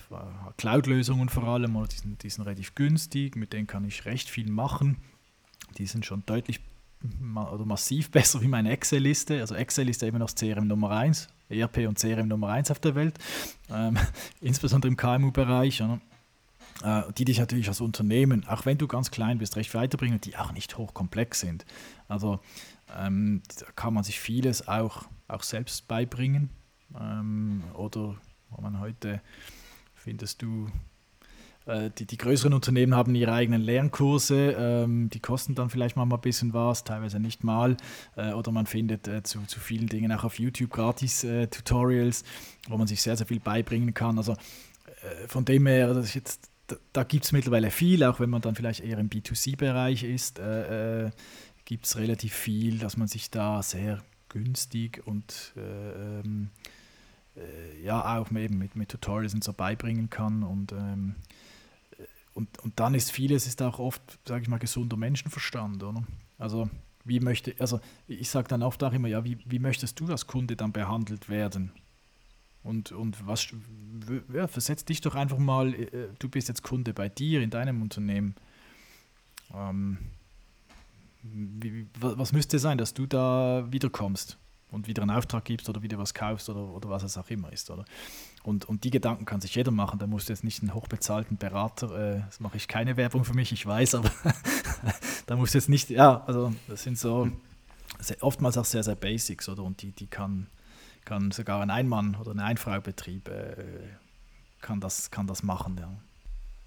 [0.57, 4.49] Cloud-Lösungen vor allem, die sind, die sind relativ günstig, mit denen kann ich recht viel
[4.49, 4.97] machen.
[5.77, 6.59] Die sind schon deutlich
[7.35, 9.39] oder massiv besser wie meine Excel-Liste.
[9.41, 12.79] Also Excel ist ja immer noch CRM Nummer 1, ERP und CRM Nummer 1 auf
[12.79, 13.17] der Welt,
[13.69, 13.97] ähm,
[14.41, 15.81] insbesondere im KMU-Bereich
[16.83, 20.37] äh, die dich natürlich als Unternehmen, auch wenn du ganz klein bist, recht weiterbringen, die
[20.37, 21.65] auch nicht hochkomplex sind.
[22.07, 22.39] Also
[22.97, 26.49] ähm, da kann man sich vieles auch, auch selbst beibringen.
[26.99, 28.15] Ähm, oder
[28.61, 29.21] man heute
[29.95, 30.67] findest du
[31.65, 36.03] äh, die, die größeren Unternehmen haben ihre eigenen Lernkurse, ähm, die kosten dann vielleicht mal
[36.03, 37.77] ein bisschen was, teilweise nicht mal.
[38.15, 42.23] Äh, oder man findet äh, zu, zu vielen Dingen auch auf YouTube gratis äh, Tutorials,
[42.67, 44.17] wo man sich sehr, sehr viel beibringen kann.
[44.17, 48.29] Also äh, von dem her, das jetzt, da, da gibt es mittlerweile viel, auch wenn
[48.29, 51.11] man dann vielleicht eher im B2C-Bereich ist, äh,
[51.65, 56.49] gibt es relativ viel, dass man sich da sehr günstig und ähm,
[57.83, 61.15] ja auch eben mit, mit Tutorials und so beibringen kann und ähm,
[62.33, 66.03] und, und dann ist vieles ist auch oft, sage ich mal, gesunder Menschenverstand, oder?
[66.39, 66.69] Also
[67.05, 70.25] wie möchte, also ich sage dann oft auch immer, ja, wie, wie möchtest du als
[70.25, 71.71] Kunde dann behandelt werden?
[72.63, 73.47] Und, und was,
[74.33, 77.81] ja, versetz dich doch einfach mal, äh, du bist jetzt Kunde bei dir in deinem
[77.81, 78.35] Unternehmen.
[79.53, 79.97] Ähm,
[81.23, 84.37] wie, was müsste sein, dass du da wiederkommst?
[84.73, 87.53] und wieder einen Auftrag gibst oder wieder was kaufst oder, oder was es auch immer
[87.53, 87.69] ist.
[87.69, 87.85] Oder?
[88.41, 89.99] Und, und die Gedanken kann sich jeder machen.
[89.99, 93.33] Da musst du jetzt nicht einen hochbezahlten Berater, äh, das mache ich keine Werbung für
[93.33, 94.11] mich, ich weiß, aber
[95.27, 97.29] da musst du jetzt nicht, ja, also das sind so
[98.19, 99.63] oftmals auch sehr, sehr Basics, oder?
[99.63, 100.47] Und die, die kann,
[101.05, 103.55] kann sogar ein Ein-Mann- oder ein Ein-Frau-Betrieb äh,
[104.59, 105.91] kann, das, kann das machen, ja.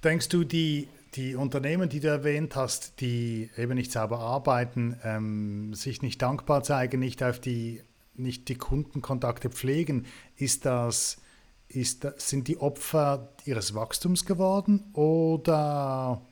[0.04, 5.74] Denkst du, die, die Unternehmen, die du erwähnt hast, die eben nicht sauber arbeiten, ähm,
[5.74, 7.80] sich nicht dankbar zeigen, nicht auf die
[8.18, 11.20] nicht die Kundenkontakte pflegen, ist das,
[11.68, 16.22] ist das, sind die Opfer ihres Wachstums geworden oder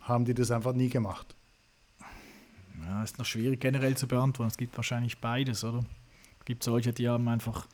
[0.00, 1.34] haben die das einfach nie gemacht?
[2.84, 4.50] Ja, ist noch schwierig generell zu beantworten.
[4.50, 5.84] Es gibt wahrscheinlich beides, oder?
[6.40, 7.68] Es gibt solche, die haben einfach,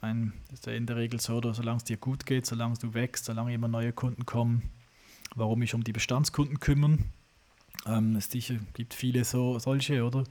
[0.00, 2.94] ein, ist ja in der Regel so, oder solange es dir gut geht, solange du
[2.94, 4.70] wächst, solange immer neue Kunden kommen,
[5.34, 7.04] warum mich um die Bestandskunden kümmern.
[7.86, 10.24] Ähm, es gibt viele so, solche, oder?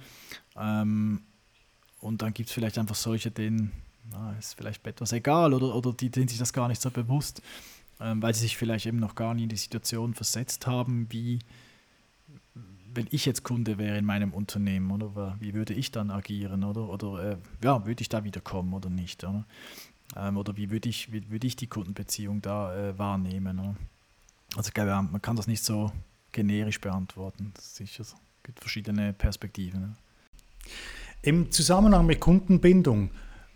[0.56, 1.22] Ähm,
[2.00, 3.72] und dann gibt es vielleicht einfach solche, denen
[4.12, 7.42] na, ist vielleicht etwas egal oder, oder die sind sich das gar nicht so bewusst,
[8.00, 11.40] ähm, weil sie sich vielleicht eben noch gar nie in die Situation versetzt haben, wie
[12.98, 16.90] wenn ich jetzt Kunde wäre in meinem Unternehmen, oder wie würde ich dann agieren, oder,
[16.90, 19.46] oder äh, ja, würde ich da wiederkommen oder nicht, oder,
[20.16, 23.60] ähm, oder wie würde ich, wie würde ich die Kundenbeziehung da äh, wahrnehmen.
[23.60, 23.76] Oder?
[24.56, 25.92] Also ich glaube, man kann das nicht so
[26.32, 27.54] generisch beantworten.
[27.60, 29.80] Sicher, es gibt verschiedene Perspektiven.
[29.80, 29.96] Ne?
[31.22, 33.12] Im Zusammenhang mit Kundenbindung,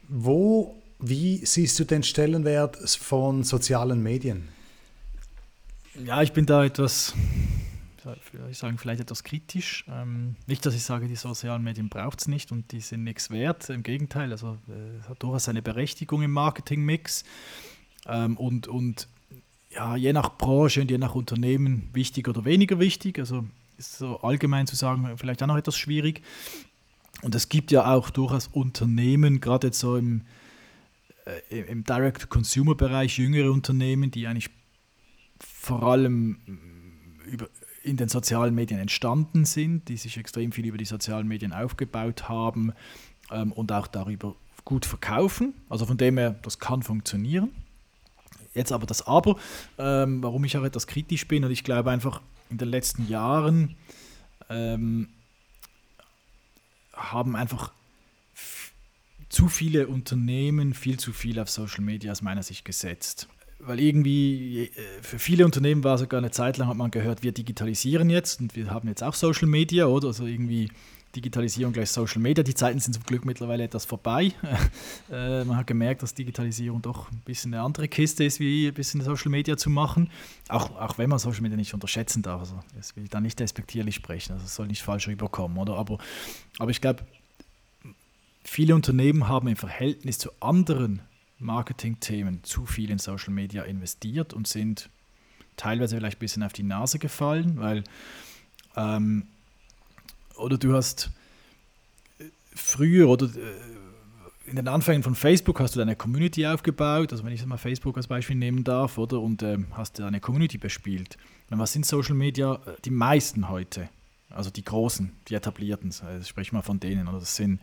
[0.08, 4.50] wo, wie siehst du den Stellenwert von sozialen Medien?
[6.06, 7.16] Ja, ich bin da etwas,
[8.50, 9.86] ich sagen, vielleicht etwas kritisch.
[9.90, 13.30] Ähm, nicht, dass ich sage, die sozialen Medien braucht es nicht und die sind nichts
[13.30, 13.70] wert.
[13.70, 17.24] Im Gegenteil, also äh, es hat durchaus eine Berechtigung im Marketingmix.
[18.08, 19.08] Ähm, und, und
[19.70, 23.20] ja, je nach Branche und je nach Unternehmen wichtig oder weniger wichtig.
[23.20, 23.46] Also
[23.78, 26.22] ist so allgemein zu sagen, vielleicht auch noch etwas schwierig.
[27.22, 30.22] Und es gibt ja auch durchaus Unternehmen, gerade jetzt so im,
[31.26, 34.50] äh, im Direct-Consumer-Bereich, jüngere Unternehmen, die eigentlich
[35.40, 36.38] vor allem
[37.26, 37.48] über,
[37.84, 42.30] in den sozialen Medien entstanden sind, die sich extrem viel über die sozialen Medien aufgebaut
[42.30, 42.74] haben
[43.32, 45.54] ähm, und auch darüber gut verkaufen.
[45.70, 47.52] Also von dem her, das kann funktionieren.
[48.54, 49.38] Jetzt aber das Aber,
[49.78, 53.76] ähm, warum ich auch etwas kritisch bin und ich glaube einfach in den letzten Jahren
[54.50, 55.08] ähm,
[56.94, 57.72] haben einfach
[59.30, 63.30] zu viele Unternehmen viel zu viel auf Social Media aus meiner Sicht gesetzt.
[63.64, 64.70] Weil irgendwie äh,
[65.02, 68.56] für viele Unternehmen war sogar eine Zeit lang, hat man gehört, wir digitalisieren jetzt und
[68.56, 70.08] wir haben jetzt auch Social Media, oder?
[70.08, 70.70] Also irgendwie
[71.16, 72.44] Digitalisierung gleich Social Media.
[72.44, 74.32] Die Zeiten sind zum Glück mittlerweile etwas vorbei.
[75.12, 78.74] äh, man hat gemerkt, dass Digitalisierung doch ein bisschen eine andere Kiste ist, wie ein
[78.74, 80.10] bisschen Social Media zu machen.
[80.48, 82.42] Auch, auch wenn man Social Media nicht unterschätzen darf.
[82.42, 84.34] Also, das will ich da nicht despektierlich sprechen.
[84.34, 85.76] Also, es soll nicht falsch rüberkommen, oder?
[85.76, 85.98] Aber,
[86.60, 87.04] aber ich glaube,
[88.44, 91.02] viele Unternehmen haben im Verhältnis zu anderen
[91.42, 94.90] Marketingthemen zu viel in Social Media investiert und sind
[95.58, 97.84] teilweise vielleicht ein bisschen auf die Nase gefallen, weil
[98.76, 99.28] ähm,
[100.38, 101.12] oder du hast
[102.20, 102.26] äh,
[102.56, 107.32] früher oder äh, in den Anfängen von Facebook hast du deine Community aufgebaut, also wenn
[107.32, 111.18] ich mal Facebook als Beispiel nehmen darf, oder und ähm, hast deine Community bespielt.
[111.50, 112.56] Und was sind Social Media?
[112.56, 113.90] Äh, die meisten heute,
[114.30, 117.60] also die großen, die etablierten, also sprich mal von denen, oder das sind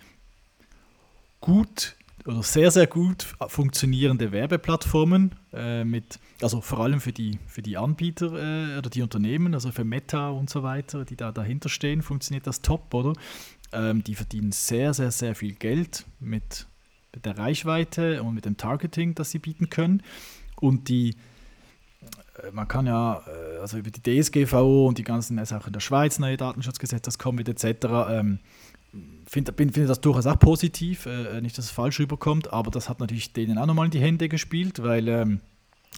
[1.40, 1.96] gut
[2.28, 7.78] oder sehr, sehr gut funktionierende Werbeplattformen äh, mit, also vor allem für die, für die
[7.78, 12.02] Anbieter äh, oder die Unternehmen, also für Meta und so weiter, die da dahinter stehen,
[12.02, 13.14] funktioniert das top, oder?
[13.72, 16.66] Ähm, die verdienen sehr, sehr, sehr viel Geld mit,
[17.14, 20.02] mit der Reichweite und mit dem Targeting, das sie bieten können.
[20.60, 21.16] Und die,
[22.42, 25.80] äh, man kann ja, äh, also über die DSGVO und die ganzen, auch in der
[25.80, 28.38] Schweiz neue Datenschutzgesetze, das kommen wird etc., ähm,
[29.26, 33.00] finde find das durchaus auch positiv, äh, nicht, dass es falsch rüberkommt, aber das hat
[33.00, 35.40] natürlich denen auch nochmal in die Hände gespielt, weil ähm,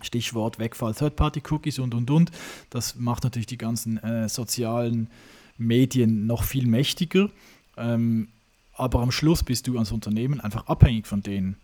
[0.03, 2.31] Stichwort Wegfall Third-Party-Cookies und und und,
[2.71, 5.09] das macht natürlich die ganzen äh, sozialen
[5.57, 7.31] Medien noch viel mächtiger.
[7.77, 8.29] Ähm,
[8.73, 11.57] aber am Schluss bist du als Unternehmen einfach abhängig von denen.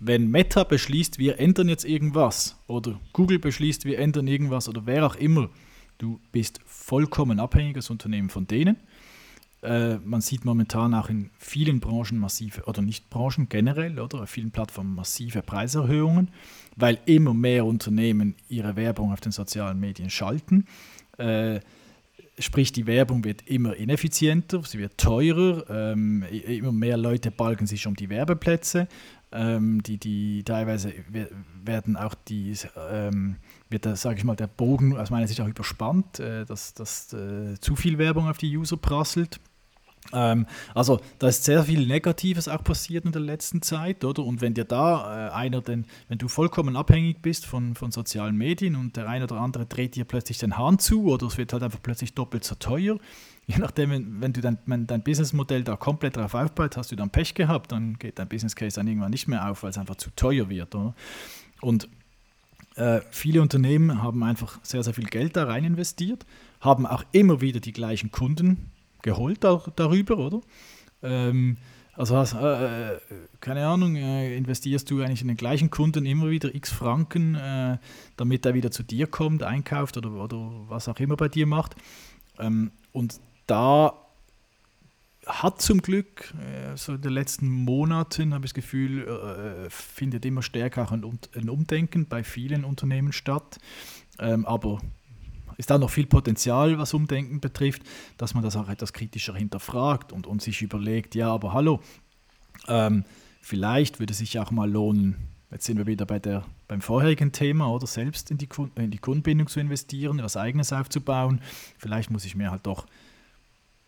[0.00, 5.06] Wenn Meta beschließt, wir ändern jetzt irgendwas oder Google beschließt, wir ändern irgendwas oder wer
[5.06, 5.48] auch immer,
[5.98, 8.78] du bist vollkommen abhängiges Unternehmen von denen.
[9.62, 14.30] Äh, man sieht momentan auch in vielen Branchen massive, oder nicht Branchen generell, oder auf
[14.30, 16.30] vielen Plattformen massive Preiserhöhungen,
[16.76, 20.66] weil immer mehr Unternehmen ihre Werbung auf den sozialen Medien schalten.
[21.16, 21.60] Äh,
[22.38, 27.86] sprich, die Werbung wird immer ineffizienter, sie wird teurer, ähm, immer mehr Leute balgen sich
[27.86, 28.88] um die Werbeplätze.
[29.30, 30.92] Ähm, die, die teilweise
[31.64, 32.54] werden auch die,
[32.90, 33.36] ähm,
[33.70, 37.58] wird sage ich mal, der Bogen aus meiner Sicht auch überspannt, äh, dass, dass äh,
[37.60, 39.40] zu viel Werbung auf die User prasselt.
[40.12, 44.24] Ähm, also da ist sehr viel Negatives auch passiert in der letzten Zeit, oder?
[44.24, 48.36] Und wenn dir da äh, einer, denn, wenn du vollkommen abhängig bist von, von sozialen
[48.36, 51.52] Medien und der eine oder andere dreht dir plötzlich den Hahn zu oder es wird
[51.52, 52.98] halt einfach plötzlich doppelt so teuer,
[53.46, 56.96] je nachdem, wenn, wenn du dein, wenn dein Businessmodell da komplett drauf aufbaut, hast du
[56.96, 59.78] dann Pech gehabt, dann geht dein Business Case dann irgendwann nicht mehr auf, weil es
[59.78, 60.94] einfach zu teuer wird, oder?
[61.60, 61.88] Und
[62.76, 66.24] äh, viele Unternehmen haben einfach sehr, sehr viel Geld da rein investiert,
[66.60, 68.70] haben auch immer wieder die gleichen Kunden
[69.02, 70.40] geholt auch darüber, oder?
[71.02, 71.56] Ähm,
[71.94, 72.98] also hast, äh, äh,
[73.40, 77.78] keine Ahnung, äh, investierst du eigentlich in den gleichen Kunden immer wieder x Franken, äh,
[78.16, 80.38] damit er wieder zu dir kommt, einkauft oder, oder
[80.68, 81.76] was auch immer bei dir macht.
[82.38, 83.92] Ähm, und da
[85.26, 90.24] hat zum Glück, äh, so in den letzten Monaten, habe ich das Gefühl, äh, findet
[90.24, 93.58] immer stärker auch ein, ein Umdenken bei vielen Unternehmen statt.
[94.18, 94.80] Ähm, aber
[95.56, 97.82] ist da noch viel Potenzial, was Umdenken betrifft,
[98.16, 101.80] dass man das auch etwas kritischer hinterfragt und, und sich überlegt, ja, aber hallo,
[102.68, 103.04] ähm,
[103.40, 105.16] vielleicht würde es sich auch mal lohnen,
[105.50, 108.98] jetzt sind wir wieder bei der, beim vorherigen Thema, oder selbst in die, in die
[108.98, 111.40] Kundenbindung zu investieren, was eigenes aufzubauen.
[111.78, 112.86] Vielleicht muss ich mir halt doch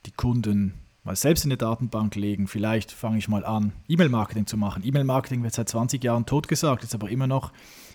[0.07, 2.49] die Kunden mal selbst in eine Datenbank legen.
[2.49, 4.83] Vielleicht fange ich mal an, E-Mail-Marketing zu machen.
[4.85, 7.53] E-Mail-Marketing wird seit 20 Jahren totgesagt, ist aber immer noch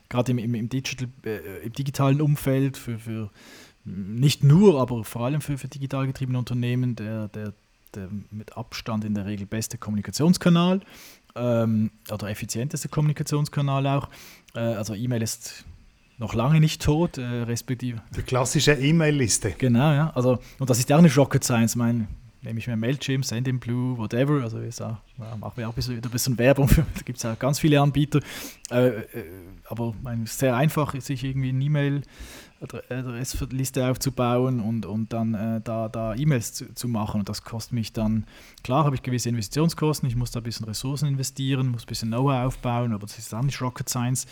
[0.10, 3.30] gerade im, im, im, Digital, äh, im digitalen Umfeld, für, für
[3.86, 7.53] nicht nur, aber vor allem für, für digital getriebene Unternehmen, der, der,
[7.95, 10.82] der mit Abstand in der Regel beste Kommunikationskanal
[11.36, 14.10] ähm, oder effizienteste Kommunikationskanal auch.
[14.53, 15.66] Äh, also E-Mail ist
[16.18, 18.01] noch lange nicht tot, äh, respektive.
[18.16, 19.55] Die klassische E-Mail-Liste.
[19.57, 20.12] Genau, ja.
[20.16, 21.76] Also, und das ist ja auch nicht Rocket Science.
[21.76, 22.07] Mein,
[22.41, 24.43] nehme ich mir Mailchimp, Sendinblue, whatever.
[24.43, 26.67] Also ist auch, ja, machen wir auch ein bisschen, ein bisschen Werbung.
[26.67, 28.19] Für, da gibt es ja ganz viele Anbieter.
[28.71, 29.03] Äh, äh,
[29.65, 36.13] aber mein, sehr einfach, sich irgendwie eine E-Mail-Adressliste aufzubauen und, und dann äh, da, da
[36.15, 37.19] E-Mails zu, zu, machen.
[37.19, 38.25] Und das kostet mich dann,
[38.63, 42.09] klar habe ich gewisse Investitionskosten, ich muss da ein bisschen Ressourcen investieren, muss ein bisschen
[42.09, 44.25] Know-how aufbauen, aber das ist auch nicht Rocket Science.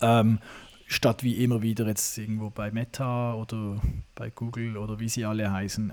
[0.00, 0.38] Ähm,
[0.86, 3.80] statt wie immer wieder jetzt irgendwo bei Meta oder
[4.14, 5.90] bei Google oder wie sie alle heißen,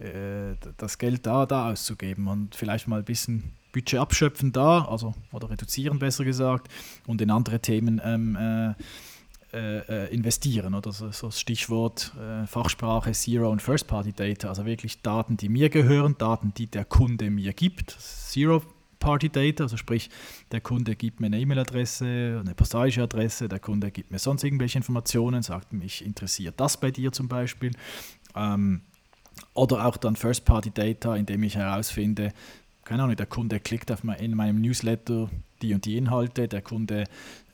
[0.00, 5.14] äh, das Geld da, da auszugeben und vielleicht mal ein bisschen Budget abschöpfen da, also
[5.32, 6.68] oder reduzieren besser gesagt,
[7.06, 8.70] und in andere Themen ähm, äh,
[9.52, 10.74] äh, äh investieren.
[10.74, 15.36] Oder so, so das Stichwort äh, Fachsprache Zero und First Party Data, also wirklich Daten,
[15.36, 17.90] die mir gehören, Daten, die der Kunde mir gibt.
[17.90, 18.62] Zero
[18.98, 20.10] Party Data, also sprich,
[20.52, 24.78] der Kunde gibt mir eine E-Mail-Adresse, eine postalische Adresse, der Kunde gibt mir sonst irgendwelche
[24.78, 27.72] Informationen, sagt mich interessiert das bei dir zum Beispiel.
[28.34, 28.82] Ähm,
[29.54, 32.32] oder auch dann First-Party-Data, indem ich herausfinde,
[32.84, 35.30] keine Ahnung, der Kunde klickt auf mein, in meinem Newsletter
[35.62, 37.04] die und die Inhalte, der Kunde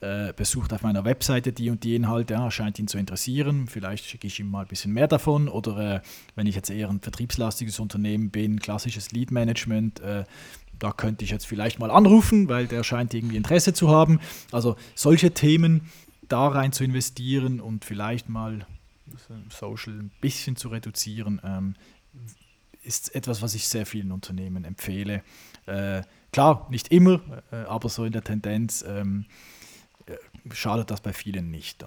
[0.00, 4.04] äh, besucht auf meiner Webseite die und die Inhalte, ja, scheint ihn zu interessieren, vielleicht
[4.04, 6.00] schicke ich ihm mal ein bisschen mehr davon oder äh,
[6.36, 10.24] wenn ich jetzt eher ein vertriebslastiges Unternehmen bin, klassisches Lead-Management, äh,
[10.78, 14.20] da könnte ich jetzt vielleicht mal anrufen, weil der scheint irgendwie Interesse zu haben.
[14.52, 15.82] Also solche Themen
[16.28, 18.66] da rein zu investieren und vielleicht mal
[19.50, 21.74] Social ein bisschen zu reduzieren, ähm,
[22.82, 25.22] ist etwas, was ich sehr vielen Unternehmen empfehle.
[25.66, 26.02] Äh,
[26.32, 29.26] klar, nicht immer, äh, aber so in der Tendenz ähm,
[30.06, 30.16] äh,
[30.54, 31.84] schadet das bei vielen nicht.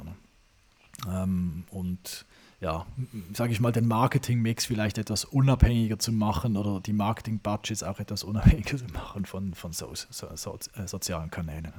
[1.08, 2.26] Ähm, und
[2.60, 2.86] ja,
[3.34, 8.26] sage ich mal, den Marketing-Mix vielleicht etwas unabhängiger zu machen oder die Marketing-Budgets auch etwas
[8.26, 11.72] unabhängiger zu machen von, von so, so, so, äh, sozialen Kanälen.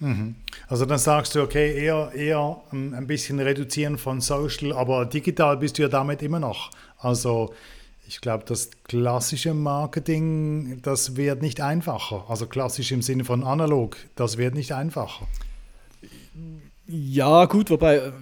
[0.00, 0.36] Mhm.
[0.68, 5.78] Also dann sagst du, okay, eher, eher ein bisschen reduzieren von Social, aber digital bist
[5.78, 6.70] du ja damit immer noch.
[6.98, 7.52] Also
[8.06, 12.24] ich glaube, das klassische Marketing, das wird nicht einfacher.
[12.28, 15.26] Also klassisch im Sinne von analog, das wird nicht einfacher.
[16.86, 18.12] Ja, gut, wobei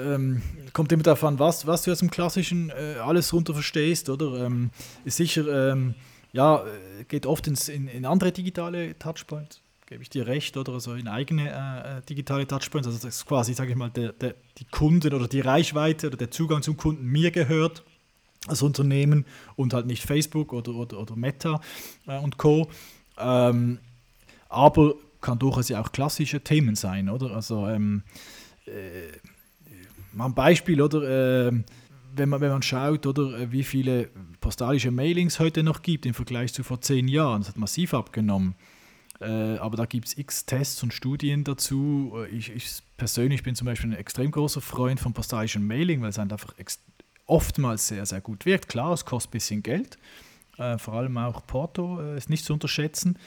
[0.00, 4.46] ähm, kommt immer davon, was, was du aus dem Klassischen äh, alles runter verstehst, oder?
[4.46, 4.70] Ähm,
[5.04, 5.94] ist sicher, ähm,
[6.32, 9.60] ja, äh, geht oft ins, in, in andere digitale Touchpoints,
[9.92, 10.72] gebe ich dir recht, oder?
[10.72, 12.86] Also in eigene äh, äh, digitale Touchpoints.
[12.86, 16.16] Also das ist quasi, sage ich mal, der, der, die Kunden oder die Reichweite oder
[16.16, 17.82] der Zugang zum Kunden mir gehört
[18.48, 21.60] als Unternehmen und halt nicht Facebook oder, oder, oder Meta
[22.06, 22.70] äh, und Co.
[23.18, 23.78] Ähm,
[24.48, 27.30] aber kann durchaus ja auch klassische Themen sein, oder?
[27.32, 28.02] Also ähm,
[28.64, 28.72] äh,
[30.12, 31.48] mal ein Beispiel, oder?
[31.48, 31.62] Äh,
[32.14, 34.08] wenn man, wenn man schaut, oder äh, wie viele
[34.40, 38.54] postalische Mailings heute noch gibt im Vergleich zu vor zehn Jahren, das hat massiv abgenommen.
[39.22, 42.12] Äh, aber da gibt es x Tests und Studien dazu.
[42.16, 46.10] Äh, ich, ich, persönlich bin zum Beispiel ein extrem großer Freund von postalischen Mailing, weil
[46.10, 46.54] es einfach
[47.26, 48.68] oftmals sehr, sehr gut wirkt.
[48.68, 49.98] Klar, es kostet ein bisschen Geld.
[50.58, 53.18] Äh, vor allem auch Porto äh, ist nicht zu unterschätzen,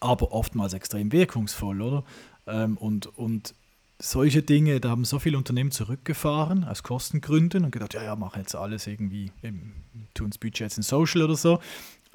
[0.00, 2.04] aber oftmals extrem wirkungsvoll, oder?
[2.46, 3.54] Ähm, und, und
[3.98, 8.40] solche Dinge, da haben so viele Unternehmen zurückgefahren aus Kostengründen und gedacht, ja, ja, machen
[8.40, 9.32] jetzt alles irgendwie,
[10.14, 11.58] tun das Budget in Social oder so.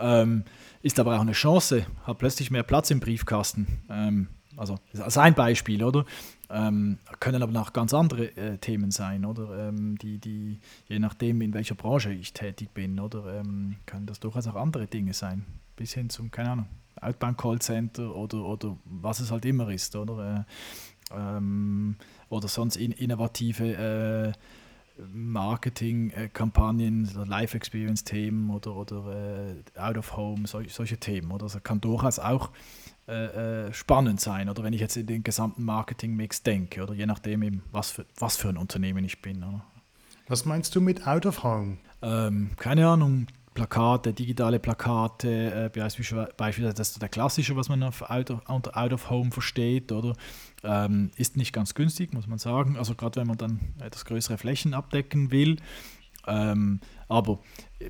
[0.03, 0.43] Ähm,
[0.81, 3.81] ist aber auch eine Chance, hat plötzlich mehr Platz im Briefkasten.
[3.89, 4.27] Ähm,
[4.57, 6.05] also als ein Beispiel, oder?
[6.49, 9.69] Ähm, können aber auch ganz andere äh, Themen sein, oder?
[9.69, 13.39] Ähm, die, die, je nachdem, in welcher Branche ich tätig bin, oder?
[13.39, 15.45] Ähm, können das durchaus auch andere Dinge sein.
[15.77, 16.65] Bis hin zum, keine Ahnung,
[17.01, 20.45] Outbound Callcenter oder, oder was es halt immer ist, oder?
[21.11, 21.95] Äh, ähm,
[22.29, 24.31] oder sonst in, innovative äh,
[24.97, 31.31] Marketing-Kampagnen, Live-Experience-Themen oder, oder äh, Out-of-Home, sol solche Themen.
[31.31, 31.45] Oder?
[31.45, 32.51] Das kann durchaus auch
[33.07, 34.49] äh, äh, spannend sein.
[34.49, 38.05] Oder wenn ich jetzt in den gesamten Marketing-Mix denke, oder je nachdem, eben, was, für,
[38.17, 39.43] was für ein Unternehmen ich bin.
[39.43, 39.65] Oder?
[40.27, 41.77] Was meinst du mit Out-of-Home?
[42.01, 48.31] Ähm, keine Ahnung, Plakate, digitale Plakate, äh, beispielsweise das der klassische, was man auf Out
[48.31, 50.13] of, Out of Home versteht, oder
[50.63, 52.77] ähm, ist nicht ganz günstig, muss man sagen.
[52.77, 55.57] Also gerade wenn man dann etwas größere Flächen abdecken will.
[56.25, 56.79] Ähm,
[57.09, 57.39] aber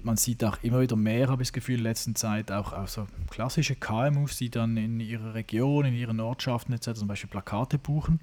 [0.02, 2.88] man sieht auch immer wieder mehr, habe ich das Gefühl, in letzter Zeit auch, auch
[2.88, 6.94] so klassische KMUs, die dann in ihrer Region, in ihren Ortschaften etc.
[6.94, 8.20] zum Beispiel Plakate buchen.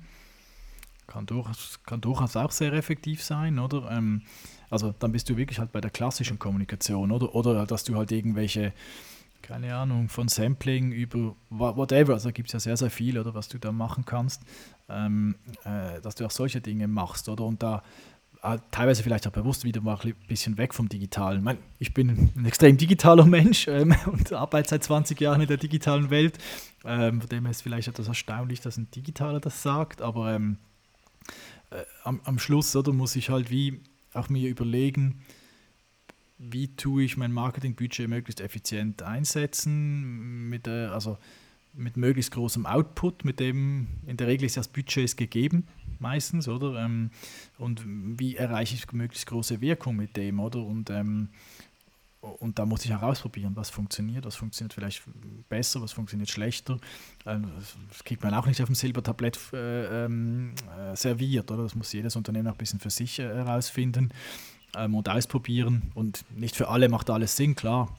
[1.07, 3.91] Kann durchaus, kann durchaus auch sehr effektiv sein, oder?
[3.91, 4.23] Ähm,
[4.71, 7.35] also dann bist du wirklich halt bei der klassischen Kommunikation, oder?
[7.35, 8.73] Oder dass du halt irgendwelche,
[9.43, 13.49] keine Ahnung, von Sampling über whatever, also gibt es ja sehr, sehr viel, oder was
[13.49, 14.43] du da machen kannst,
[14.89, 17.45] ähm, äh, dass du auch solche Dinge machst, oder?
[17.45, 17.83] Und da
[18.43, 21.59] äh, teilweise vielleicht auch bewusst wieder mal ein bisschen weg vom Digitalen.
[21.79, 26.11] Ich bin ein extrem digitaler Mensch ähm, und arbeite seit 20 Jahren in der digitalen
[26.11, 26.39] Welt.
[26.85, 30.57] Ähm, von dem her ist vielleicht etwas erstaunlich, dass ein Digitaler das sagt, aber ähm,
[31.71, 33.81] äh, am, am Schluss oder, muss ich halt wie
[34.13, 35.21] auch mir überlegen,
[36.39, 41.19] wie tue ich mein Marketingbudget möglichst effizient einsetzen, mit, äh, also
[41.75, 46.49] mit möglichst großem Output, mit dem in der Regel ist das Budget ist gegeben, meistens,
[46.49, 46.85] oder?
[46.85, 47.11] Ähm,
[47.59, 50.61] und wie erreiche ich möglichst große Wirkung mit dem, oder?
[50.61, 51.29] Und ähm,
[52.21, 55.03] und da muss ich herausprobieren, was funktioniert, was funktioniert vielleicht
[55.49, 56.79] besser, was funktioniert schlechter.
[57.25, 57.51] Ähm,
[57.89, 61.63] das kriegt man auch nicht auf dem Silbertablett äh, ähm, äh, serviert, oder?
[61.63, 64.11] Das muss jedes Unternehmen auch ein bisschen für sich äh, herausfinden
[64.77, 65.93] ähm, und ausprobieren.
[65.95, 67.97] Und nicht für alle macht alles Sinn, klar.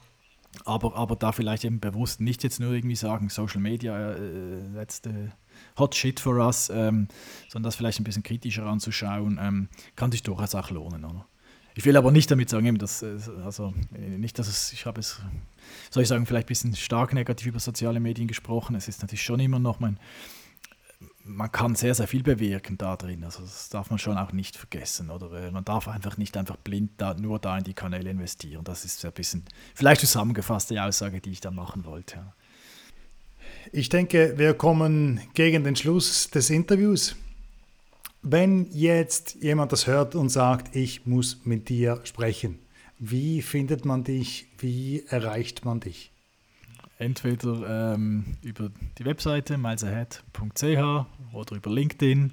[0.65, 5.31] Aber, aber da vielleicht eben bewusst nicht jetzt nur irgendwie sagen, Social Media, äh, letzte
[5.79, 7.07] Hot Shit for us, ähm,
[7.49, 11.25] sondern das vielleicht ein bisschen kritischer anzuschauen, ähm, kann sich durchaus auch lohnen, oder?
[11.73, 13.03] Ich will aber nicht damit sagen, dass,
[13.43, 15.21] also nicht, dass es, ich habe es,
[15.89, 18.75] soll ich sagen, vielleicht ein bisschen stark negativ über soziale Medien gesprochen.
[18.75, 19.97] Es ist natürlich schon immer noch, mein,
[21.23, 23.23] man kann sehr, sehr viel bewirken da drin.
[23.23, 25.09] Also das darf man schon auch nicht vergessen.
[25.09, 28.63] Oder äh, man darf einfach nicht einfach blind da, nur da in die Kanäle investieren.
[28.63, 32.33] Das ist ein bisschen, vielleicht zusammengefasst die Aussage, die ich da machen wollte.
[33.71, 37.15] Ich denke, wir kommen gegen den Schluss des Interviews.
[38.23, 42.59] Wenn jetzt jemand das hört und sagt, ich muss mit dir sprechen,
[42.99, 44.45] wie findet man dich?
[44.59, 46.11] Wie erreicht man dich?
[46.99, 48.69] Entweder ähm, über
[48.99, 52.31] die Webseite milesahead.ch oder über LinkedIn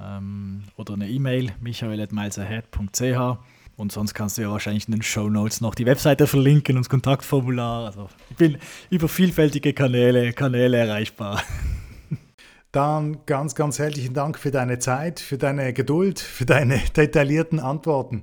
[0.00, 3.38] ähm, oder eine E-Mail michael.milesahead.ch
[3.76, 6.84] und sonst kannst du ja wahrscheinlich in den Show Notes noch die Webseite verlinken und
[6.84, 7.86] das Kontaktformular.
[7.86, 8.58] Also ich bin
[8.90, 11.42] über vielfältige Kanäle, Kanäle erreichbar.
[12.78, 18.22] Dann ganz, ganz herzlichen Dank für deine Zeit, für deine Geduld, für deine detaillierten Antworten.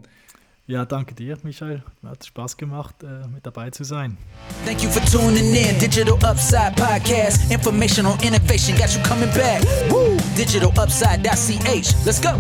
[0.65, 1.83] Ja, danke dir, Michael.
[2.05, 4.17] Hat Spaß gemacht, äh, mit dabei zu sein.
[4.65, 5.77] Thank you for tuning in.
[5.77, 7.51] Digital Upside Podcast.
[7.51, 9.61] Information on innovation got you coming back.
[9.89, 10.15] Woo!
[10.37, 12.05] DigitalUpside.ch.
[12.05, 12.39] Let's go.